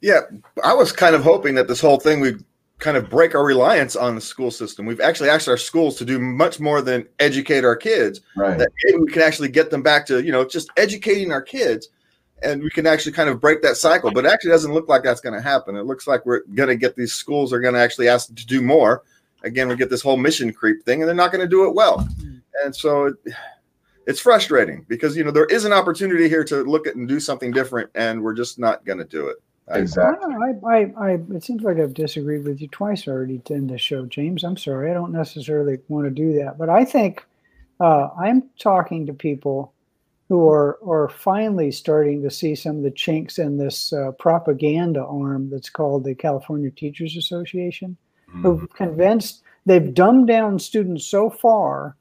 Yeah, 0.00 0.20
I 0.62 0.74
was 0.74 0.92
kind 0.92 1.14
of 1.14 1.22
hoping 1.22 1.54
that 1.56 1.68
this 1.68 1.80
whole 1.80 1.98
thing 1.98 2.20
would 2.20 2.44
kind 2.78 2.96
of 2.96 3.10
break 3.10 3.34
our 3.34 3.44
reliance 3.44 3.96
on 3.96 4.14
the 4.14 4.20
school 4.20 4.52
system. 4.52 4.86
We've 4.86 5.00
actually 5.00 5.30
asked 5.30 5.48
our 5.48 5.56
schools 5.56 5.96
to 5.96 6.04
do 6.04 6.20
much 6.20 6.60
more 6.60 6.80
than 6.80 7.08
educate 7.18 7.64
our 7.64 7.74
kids. 7.74 8.20
Right. 8.36 8.56
That 8.56 8.70
we 9.00 9.10
can 9.12 9.22
actually 9.22 9.48
get 9.48 9.70
them 9.70 9.82
back 9.82 10.06
to, 10.06 10.22
you 10.22 10.30
know, 10.30 10.44
just 10.44 10.68
educating 10.76 11.32
our 11.32 11.42
kids 11.42 11.88
and 12.42 12.62
we 12.62 12.70
can 12.70 12.86
actually 12.86 13.12
kind 13.12 13.28
of 13.28 13.40
break 13.40 13.62
that 13.62 13.76
cycle. 13.76 14.10
But 14.10 14.24
it 14.24 14.32
actually 14.32 14.50
doesn't 14.50 14.72
look 14.72 14.88
like 14.88 15.02
that's 15.02 15.20
going 15.20 15.34
to 15.34 15.40
happen. 15.40 15.76
It 15.76 15.86
looks 15.86 16.06
like 16.06 16.24
we're 16.24 16.42
going 16.54 16.68
to 16.68 16.76
get 16.76 16.96
these 16.96 17.12
schools 17.12 17.52
are 17.52 17.60
going 17.60 17.74
to 17.74 17.80
actually 17.80 18.08
ask 18.08 18.28
to 18.28 18.46
do 18.46 18.62
more. 18.62 19.02
Again, 19.44 19.68
we 19.68 19.76
get 19.76 19.90
this 19.90 20.02
whole 20.02 20.16
mission 20.16 20.52
creep 20.52 20.84
thing, 20.84 21.00
and 21.00 21.08
they're 21.08 21.14
not 21.14 21.32
going 21.32 21.42
to 21.42 21.48
do 21.48 21.66
it 21.66 21.74
well. 21.74 21.98
Mm-hmm. 21.98 22.38
And 22.64 22.74
so 22.74 23.06
it, 23.06 23.14
it's 24.06 24.20
frustrating 24.20 24.84
because 24.88 25.16
you 25.16 25.22
know 25.22 25.30
there 25.30 25.46
is 25.46 25.64
an 25.64 25.72
opportunity 25.72 26.28
here 26.28 26.42
to 26.44 26.64
look 26.64 26.86
at 26.86 26.96
and 26.96 27.08
do 27.08 27.20
something 27.20 27.52
different, 27.52 27.90
and 27.94 28.22
we're 28.22 28.34
just 28.34 28.58
not 28.58 28.84
going 28.84 28.98
to 28.98 29.04
do 29.04 29.28
it. 29.28 29.36
Exactly. 29.70 30.34
I, 30.34 30.66
I, 30.66 30.92
I, 30.96 31.10
it 31.34 31.44
seems 31.44 31.62
like 31.62 31.78
I've 31.78 31.94
disagreed 31.94 32.44
with 32.44 32.60
you 32.60 32.68
twice 32.68 33.06
already 33.06 33.40
in 33.50 33.66
this 33.66 33.80
show, 33.80 34.06
James. 34.06 34.44
I'm 34.44 34.56
sorry. 34.56 34.90
I 34.90 34.94
don't 34.94 35.12
necessarily 35.12 35.78
want 35.88 36.06
to 36.06 36.10
do 36.10 36.32
that, 36.34 36.58
but 36.58 36.68
I 36.68 36.84
think 36.84 37.24
uh, 37.80 38.08
I'm 38.18 38.44
talking 38.58 39.06
to 39.06 39.12
people 39.12 39.72
who 40.28 40.48
are 40.48 40.78
are 40.86 41.08
finally 41.08 41.70
starting 41.70 42.22
to 42.22 42.30
see 42.30 42.54
some 42.54 42.76
of 42.76 42.82
the 42.82 42.90
chinks 42.90 43.38
in 43.38 43.56
this 43.56 43.92
uh, 43.92 44.12
propaganda 44.18 45.04
arm 45.04 45.50
that's 45.50 45.70
called 45.70 46.04
the 46.04 46.14
California 46.14 46.70
Teachers 46.70 47.16
Association, 47.16 47.96
mm-hmm. 48.28 48.42
who've 48.42 48.72
convinced 48.74 49.42
they've 49.66 49.94
dumbed 49.94 50.28
down 50.28 50.58
students 50.58 51.06
so 51.06 51.30
far 51.30 51.96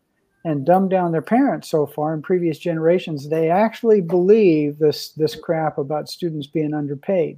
and 0.45 0.65
dumbed 0.65 0.89
down 0.89 1.11
their 1.11 1.21
parents 1.21 1.69
so 1.69 1.85
far 1.85 2.13
in 2.13 2.21
previous 2.21 2.57
generations 2.57 3.27
they 3.27 3.49
actually 3.49 3.99
believe 3.99 4.77
this 4.77 5.09
this 5.13 5.35
crap 5.35 5.77
about 5.77 6.07
students 6.07 6.47
being 6.47 6.73
underpaid 6.73 7.37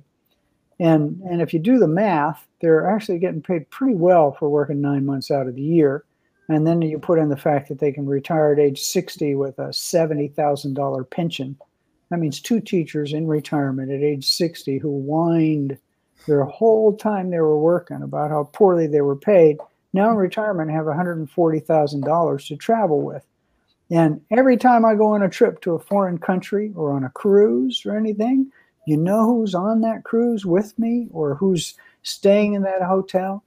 and 0.80 1.22
and 1.22 1.42
if 1.42 1.54
you 1.54 1.60
do 1.60 1.78
the 1.78 1.88
math 1.88 2.48
they're 2.62 2.90
actually 2.90 3.20
getting 3.20 3.42
paid 3.42 3.70
pretty 3.70 3.96
well 3.96 4.32
for 4.32 4.50
working 4.50 4.82
nine 4.82 5.06
months 5.06 5.32
out 5.32 5.48
of 5.48 5.56
the 5.56 5.62
year 5.62 6.04
and 6.50 6.66
then 6.66 6.82
you 6.82 6.98
put 6.98 7.20
in 7.20 7.30
the 7.30 7.38
fact 7.38 7.70
that 7.70 7.80
they 7.80 7.92
can 7.92 8.08
retire 8.08 8.52
at 8.52 8.60
age 8.60 8.82
60 8.82 9.36
with 9.36 9.60
a 9.60 9.68
$70,000 9.68 11.10
pension. 11.12 11.56
That 12.10 12.20
means 12.20 12.42
two 12.42 12.60
teachers 12.60 13.14
in 13.14 13.28
retirement 13.28 13.92
at 13.92 14.02
age 14.02 14.28
60 14.28 14.80
who 14.80 15.00
whined 15.02 15.78
their 16.26 16.44
whole 16.44 16.98
time 16.98 17.30
they 17.30 17.40
were 17.40 17.60
working 17.60 18.02
about 18.02 18.32
how 18.32 18.50
poorly 18.52 18.88
they 18.88 19.02
were 19.02 19.16
paid. 19.16 19.58
Now 19.94 20.10
in 20.10 20.18
retirement 20.18 20.72
have 20.72 20.86
$140,000 20.86 22.48
to 22.48 22.56
travel 22.58 23.02
with. 23.02 23.24
And 23.92 24.20
every 24.32 24.58
time 24.58 24.86
I 24.86 24.96
go 24.96 25.14
on 25.14 25.22
a 25.22 25.30
trip 25.30 25.62
to 25.62 25.76
a 25.76 25.80
foreign 25.80 26.18
country 26.18 26.74
or 26.76 26.92
on 26.94 27.04
a 27.04 27.10
cruise 27.10 27.84
or 27.86 27.96
anything, 27.96 28.52
you 28.90 28.98
know 28.98 29.26
who's 29.26 29.56
on 29.56 29.82
that 29.82 30.04
cruise 30.04 30.46
with 30.46 30.78
me 30.78 31.08
or 31.12 31.36
who's 31.36 31.76
staying 32.04 32.54
in 32.54 32.64
that 32.64 32.82
hotel? 32.82 33.44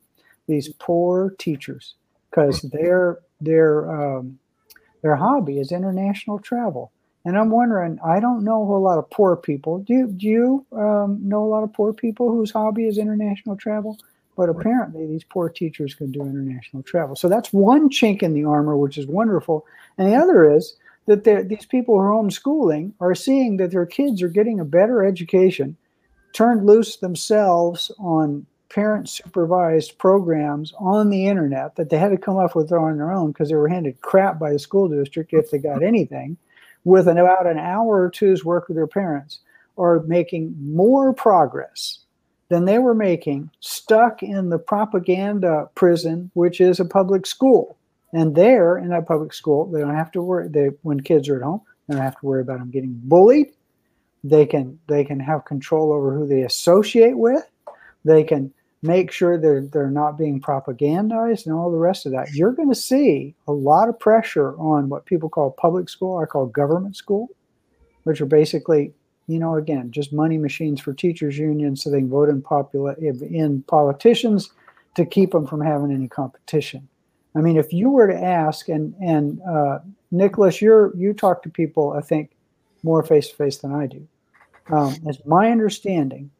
These 0.48 0.68
poor 0.78 1.34
teachers 1.38 1.94
because 2.30 2.62
their 2.62 3.20
their 3.40 3.90
um, 3.90 4.38
their 5.02 5.16
hobby 5.16 5.58
is 5.58 5.72
international 5.72 6.38
travel. 6.38 6.92
And 7.24 7.38
I'm 7.38 7.50
wondering, 7.50 7.98
I 8.04 8.18
don't 8.18 8.42
know 8.42 8.62
a 8.62 8.66
whole 8.66 8.80
lot 8.82 8.98
of 8.98 9.08
poor 9.10 9.36
people. 9.36 9.78
Do 9.78 9.92
you, 9.92 10.06
do 10.08 10.26
you 10.26 10.66
um, 10.72 11.20
know 11.22 11.44
a 11.44 11.46
lot 11.46 11.62
of 11.62 11.72
poor 11.72 11.92
people 11.92 12.30
whose 12.30 12.50
hobby 12.50 12.86
is 12.86 12.98
international 12.98 13.56
travel? 13.56 13.96
But 14.36 14.48
apparently, 14.48 15.06
these 15.06 15.24
poor 15.24 15.48
teachers 15.48 15.94
can 15.94 16.10
do 16.10 16.22
international 16.22 16.82
travel. 16.82 17.14
So 17.14 17.28
that's 17.28 17.52
one 17.52 17.90
chink 17.90 18.22
in 18.22 18.32
the 18.32 18.44
armor, 18.44 18.76
which 18.76 18.96
is 18.96 19.06
wonderful. 19.06 19.66
And 19.98 20.08
the 20.08 20.16
other 20.16 20.50
is 20.50 20.74
that 21.06 21.24
these 21.48 21.66
people 21.66 21.94
who 21.94 22.00
are 22.00 22.10
homeschooling 22.10 22.92
are 23.00 23.14
seeing 23.14 23.56
that 23.56 23.70
their 23.70 23.86
kids 23.86 24.22
are 24.22 24.28
getting 24.28 24.60
a 24.60 24.64
better 24.64 25.04
education, 25.04 25.76
turned 26.32 26.64
loose 26.64 26.96
themselves 26.96 27.90
on 27.98 28.46
parent 28.72 29.08
supervised 29.08 29.98
programs 29.98 30.72
on 30.78 31.10
the 31.10 31.26
internet 31.26 31.76
that 31.76 31.90
they 31.90 31.98
had 31.98 32.10
to 32.10 32.16
come 32.16 32.38
up 32.38 32.54
with 32.54 32.72
on 32.72 32.96
their 32.96 33.12
own 33.12 33.30
because 33.30 33.50
they 33.50 33.54
were 33.54 33.68
handed 33.68 34.00
crap 34.00 34.38
by 34.38 34.52
the 34.52 34.58
school 34.58 34.88
district 34.88 35.32
if 35.32 35.50
they 35.50 35.58
got 35.58 35.82
anything, 35.82 36.36
with 36.84 37.06
an, 37.06 37.18
about 37.18 37.46
an 37.46 37.58
hour 37.58 38.02
or 38.02 38.10
two's 38.10 38.44
work 38.44 38.68
with 38.68 38.76
their 38.76 38.86
parents, 38.86 39.40
are 39.76 40.00
making 40.06 40.54
more 40.58 41.12
progress 41.12 41.98
than 42.48 42.64
they 42.64 42.78
were 42.78 42.94
making 42.94 43.50
stuck 43.60 44.22
in 44.22 44.50
the 44.50 44.58
propaganda 44.58 45.68
prison, 45.74 46.30
which 46.34 46.60
is 46.60 46.80
a 46.80 46.84
public 46.84 47.26
school. 47.26 47.76
And 48.12 48.34
there 48.34 48.78
in 48.78 48.88
that 48.88 49.06
public 49.06 49.32
school, 49.32 49.66
they 49.66 49.80
don't 49.80 49.94
have 49.94 50.12
to 50.12 50.22
worry. 50.22 50.48
They 50.48 50.70
when 50.82 51.00
kids 51.00 51.28
are 51.28 51.36
at 51.36 51.42
home, 51.42 51.62
they 51.88 51.94
don't 51.94 52.02
have 52.02 52.18
to 52.20 52.26
worry 52.26 52.42
about 52.42 52.58
them 52.58 52.70
getting 52.70 53.00
bullied. 53.04 53.52
They 54.24 54.46
can 54.46 54.78
they 54.86 55.04
can 55.04 55.18
have 55.20 55.44
control 55.44 55.92
over 55.92 56.14
who 56.14 56.26
they 56.26 56.42
associate 56.42 57.16
with. 57.16 57.42
They 58.04 58.24
can 58.24 58.52
make 58.82 59.10
sure 59.10 59.38
they're 59.38 59.62
they're 59.62 59.90
not 59.90 60.18
being 60.18 60.40
propagandized 60.40 61.46
and 61.46 61.54
all 61.54 61.70
the 61.70 61.78
rest 61.78 62.04
of 62.04 62.12
that. 62.12 62.32
You're 62.32 62.52
going 62.52 62.68
to 62.68 62.74
see 62.74 63.34
a 63.48 63.52
lot 63.52 63.88
of 63.88 63.98
pressure 63.98 64.54
on 64.58 64.88
what 64.88 65.06
people 65.06 65.28
call 65.28 65.52
public 65.52 65.88
school, 65.88 66.18
I 66.18 66.26
call 66.26 66.46
government 66.46 66.96
school, 66.96 67.28
which 68.04 68.20
are 68.20 68.26
basically, 68.26 68.92
you 69.26 69.38
know, 69.38 69.56
again, 69.56 69.90
just 69.90 70.12
money 70.12 70.36
machines 70.36 70.80
for 70.80 70.92
teachers 70.92 71.38
unions 71.38 71.82
so 71.82 71.90
they 71.90 72.00
can 72.00 72.10
vote 72.10 72.28
in 72.28 72.42
popula- 72.42 72.98
in 72.98 73.62
politicians 73.62 74.50
to 74.96 75.06
keep 75.06 75.30
them 75.30 75.46
from 75.46 75.60
having 75.60 75.90
any 75.90 76.08
competition. 76.08 76.88
I 77.34 77.40
mean, 77.40 77.56
if 77.56 77.72
you 77.72 77.90
were 77.90 78.06
to 78.06 78.22
ask, 78.22 78.68
and 78.68 78.94
and 79.00 79.40
uh, 79.42 79.78
Nicholas, 80.10 80.60
you're 80.60 80.94
you 80.96 81.12
talk 81.12 81.42
to 81.42 81.48
people, 81.48 81.92
I 81.92 82.00
think, 82.00 82.30
more 82.82 83.02
face 83.02 83.28
to 83.28 83.36
face 83.36 83.58
than 83.58 83.72
I 83.72 83.86
do. 83.86 84.06
Um, 84.68 84.96
it's 85.06 85.24
my 85.26 85.50
understanding 85.50 86.30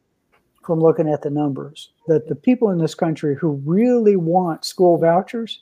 from 0.63 0.79
looking 0.79 1.09
at 1.09 1.21
the 1.21 1.29
numbers 1.29 1.89
that 2.07 2.27
the 2.27 2.35
people 2.35 2.69
in 2.69 2.77
this 2.77 2.95
country 2.95 3.35
who 3.35 3.61
really 3.65 4.15
want 4.15 4.65
school 4.65 4.97
vouchers 4.97 5.61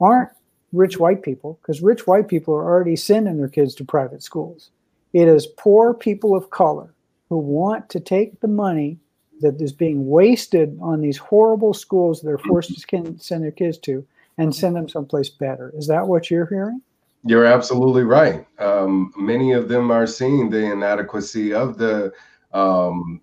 aren't 0.00 0.30
rich 0.72 0.98
white 0.98 1.22
people, 1.22 1.58
because 1.60 1.82
rich 1.82 2.06
white 2.06 2.28
people 2.28 2.54
are 2.54 2.64
already 2.64 2.96
sending 2.96 3.36
their 3.36 3.48
kids 3.48 3.74
to 3.74 3.84
private 3.84 4.22
schools. 4.22 4.70
It 5.12 5.28
is 5.28 5.46
poor 5.46 5.92
people 5.94 6.36
of 6.36 6.50
color 6.50 6.94
who 7.28 7.38
want 7.38 7.88
to 7.90 8.00
take 8.00 8.40
the 8.40 8.48
money 8.48 8.98
that 9.40 9.60
is 9.60 9.72
being 9.72 10.08
wasted 10.08 10.78
on 10.80 11.00
these 11.00 11.16
horrible 11.16 11.74
schools 11.74 12.20
that 12.20 12.26
they're 12.26 12.38
forced 12.38 12.74
to 12.74 13.14
send 13.18 13.44
their 13.44 13.50
kids 13.50 13.78
to 13.78 14.06
and 14.38 14.54
send 14.54 14.76
them 14.76 14.88
someplace 14.88 15.28
better. 15.28 15.72
Is 15.76 15.86
that 15.88 16.06
what 16.06 16.30
you're 16.30 16.46
hearing? 16.46 16.80
You're 17.24 17.44
absolutely 17.44 18.04
right. 18.04 18.46
Um, 18.58 19.12
many 19.16 19.52
of 19.52 19.68
them 19.68 19.90
are 19.90 20.06
seeing 20.06 20.48
the 20.48 20.72
inadequacy 20.72 21.52
of 21.52 21.76
the 21.76 22.12
um, 22.52 23.20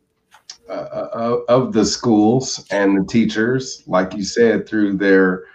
uh, 0.69 0.71
uh 0.71 1.39
of 1.47 1.73
the 1.73 1.85
schools 1.85 2.65
and 2.71 2.97
the 2.97 3.05
teachers, 3.05 3.83
like 3.87 4.13
you 4.13 4.23
said, 4.23 4.67
through 4.67 4.97
their 4.97 5.45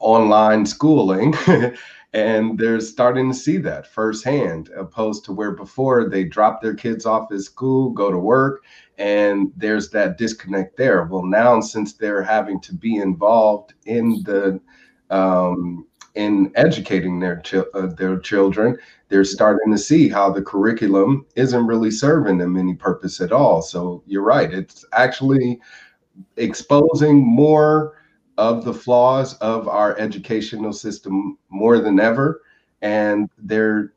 online 0.00 0.66
schooling. 0.66 1.34
and 2.12 2.58
they're 2.58 2.80
starting 2.80 3.30
to 3.30 3.36
see 3.36 3.58
that 3.58 3.86
firsthand, 3.86 4.70
opposed 4.76 5.24
to 5.24 5.32
where 5.32 5.52
before 5.52 6.08
they 6.08 6.24
drop 6.24 6.60
their 6.60 6.74
kids 6.74 7.06
off 7.06 7.30
at 7.30 7.40
school, 7.40 7.90
go 7.90 8.10
to 8.10 8.18
work, 8.18 8.64
and 8.98 9.52
there's 9.56 9.90
that 9.90 10.18
disconnect 10.18 10.76
there. 10.76 11.04
Well, 11.04 11.24
now 11.24 11.60
since 11.60 11.92
they're 11.92 12.22
having 12.22 12.60
to 12.62 12.74
be 12.74 12.96
involved 12.96 13.74
in 13.84 14.22
the 14.24 14.60
um, 15.10 15.86
in 16.14 16.50
educating 16.54 17.20
their 17.20 17.42
uh, 17.74 17.86
their 17.86 18.18
children, 18.18 18.76
they're 19.08 19.24
starting 19.24 19.70
to 19.72 19.78
see 19.78 20.08
how 20.08 20.30
the 20.30 20.42
curriculum 20.42 21.26
isn't 21.36 21.66
really 21.66 21.90
serving 21.90 22.38
them 22.38 22.56
any 22.56 22.74
purpose 22.74 23.20
at 23.20 23.32
all. 23.32 23.62
So 23.62 24.02
you're 24.06 24.22
right; 24.22 24.52
it's 24.52 24.84
actually 24.92 25.60
exposing 26.36 27.18
more 27.24 27.98
of 28.38 28.64
the 28.64 28.74
flaws 28.74 29.34
of 29.38 29.68
our 29.68 29.98
educational 29.98 30.72
system 30.72 31.38
more 31.50 31.78
than 31.78 32.00
ever, 32.00 32.42
and 32.82 33.28
they're 33.38 33.92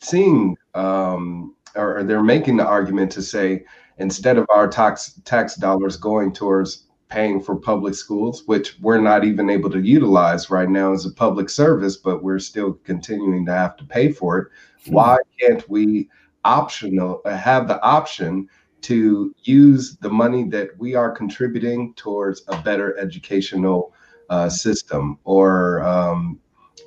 seeing 0.00 0.56
um, 0.74 1.54
or 1.74 2.02
they're 2.02 2.22
making 2.22 2.56
the 2.56 2.66
argument 2.66 3.10
to 3.12 3.22
say 3.22 3.64
instead 3.98 4.36
of 4.36 4.46
our 4.50 4.68
tax 4.68 5.20
tax 5.24 5.56
dollars 5.56 5.96
going 5.96 6.32
towards 6.32 6.84
paying 7.12 7.42
for 7.42 7.54
public 7.54 7.94
schools, 7.94 8.44
which 8.46 8.78
we're 8.80 9.00
not 9.00 9.22
even 9.22 9.50
able 9.50 9.68
to 9.68 9.80
utilize 9.80 10.48
right 10.48 10.70
now 10.70 10.94
as 10.94 11.04
a 11.04 11.10
public 11.10 11.50
service, 11.50 11.98
but 11.98 12.22
we're 12.22 12.38
still 12.38 12.72
continuing 12.84 13.44
to 13.44 13.52
have 13.52 13.76
to 13.76 13.84
pay 13.84 14.10
for 14.10 14.38
it. 14.38 14.48
Hmm. 14.86 14.94
Why 14.94 15.18
can't 15.38 15.68
we 15.68 16.08
optional 16.44 17.20
uh, 17.26 17.36
have 17.36 17.68
the 17.68 17.80
option 17.82 18.48
to 18.80 19.32
use 19.44 19.96
the 19.98 20.08
money 20.08 20.44
that 20.44 20.70
we 20.78 20.94
are 20.94 21.10
contributing 21.10 21.92
towards 21.94 22.42
a 22.48 22.60
better 22.62 22.98
educational 22.98 23.94
uh, 24.30 24.48
system 24.48 25.18
or 25.24 25.82
um, 25.82 26.40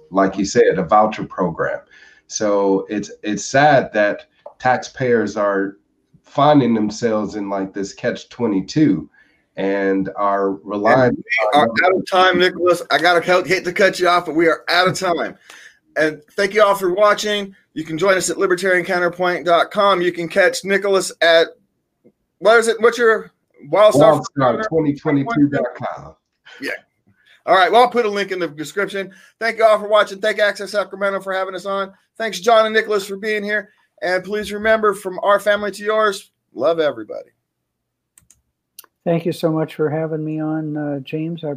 like 0.10 0.38
you 0.38 0.46
said, 0.46 0.80
a 0.80 0.84
voucher 0.84 1.26
program. 1.26 1.82
So 2.28 2.88
it's 2.90 3.12
it's 3.22 3.46
sad 3.46 3.94
that 3.94 4.26
taxpayers 4.58 5.38
are 5.38 5.78
finding 6.24 6.74
themselves 6.74 7.36
in 7.36 7.48
like 7.50 7.74
this 7.74 7.94
catch 7.94 8.28
22 8.30 9.08
and 9.56 10.10
are 10.16 10.52
relying. 10.52 11.16
we 11.16 11.24
are 11.54 11.70
out 11.84 11.96
of 11.96 12.06
time, 12.10 12.40
Nicholas. 12.40 12.82
I 12.92 12.98
got 12.98 13.24
to 13.24 13.44
hate 13.48 13.64
to 13.66 13.74
cut 13.74 14.00
you 14.00 14.08
off, 14.08 14.26
but 14.26 14.36
we 14.36 14.48
are 14.48 14.64
out 14.70 14.88
of 14.88 14.98
time. 14.98 15.38
And 15.98 16.22
thank 16.32 16.54
you 16.54 16.64
all 16.64 16.76
for 16.76 16.94
watching. 16.94 17.56
You 17.74 17.84
can 17.84 17.98
join 17.98 18.18
us 18.18 18.30
at 18.30 18.38
libertariancounterpoint.com. 18.38 20.02
You 20.02 20.12
can 20.12 20.28
catch 20.28 20.66
Nicholas 20.66 21.12
at 21.22 21.48
what 22.40 22.60
is 22.60 22.68
it? 22.68 22.82
What's 22.82 22.98
your 22.98 23.32
Wildstar, 23.70 24.24
Wildstar 24.38 24.64
2022.com. 24.70 26.16
Yeah. 26.62 26.72
All 27.46 27.56
right. 27.56 27.72
Well, 27.72 27.82
I'll 27.82 27.90
put 27.90 28.06
a 28.06 28.10
link 28.10 28.32
in 28.32 28.40
the 28.40 28.48
description. 28.48 29.14
Thank 29.40 29.58
you 29.58 29.66
all 29.66 29.80
for 29.80 29.88
watching. 29.88 30.20
Thank 30.20 30.40
Access 30.40 30.72
Sacramento 30.72 31.22
for 31.22 31.34
having 31.34 31.56
us 31.56 31.66
on. 31.66 31.94
Thanks, 32.18 32.40
John 32.40 32.66
and 32.66 32.74
Nicholas, 32.74 33.06
for 33.06 33.18
being 33.18 33.44
here. 33.44 33.72
And 34.02 34.24
please 34.24 34.52
remember 34.52 34.94
from 34.94 35.20
our 35.20 35.40
family 35.40 35.72
to 35.72 35.84
yours, 35.84 36.32
love 36.54 36.80
everybody. 36.80 37.30
Thank 39.06 39.26
you 39.26 39.32
so 39.32 39.52
much 39.52 39.76
for 39.76 39.92
having 39.92 40.26
me 40.26 40.40
on, 40.42 40.76
uh, 40.76 41.00
James. 41.00 41.44
I 41.44 41.54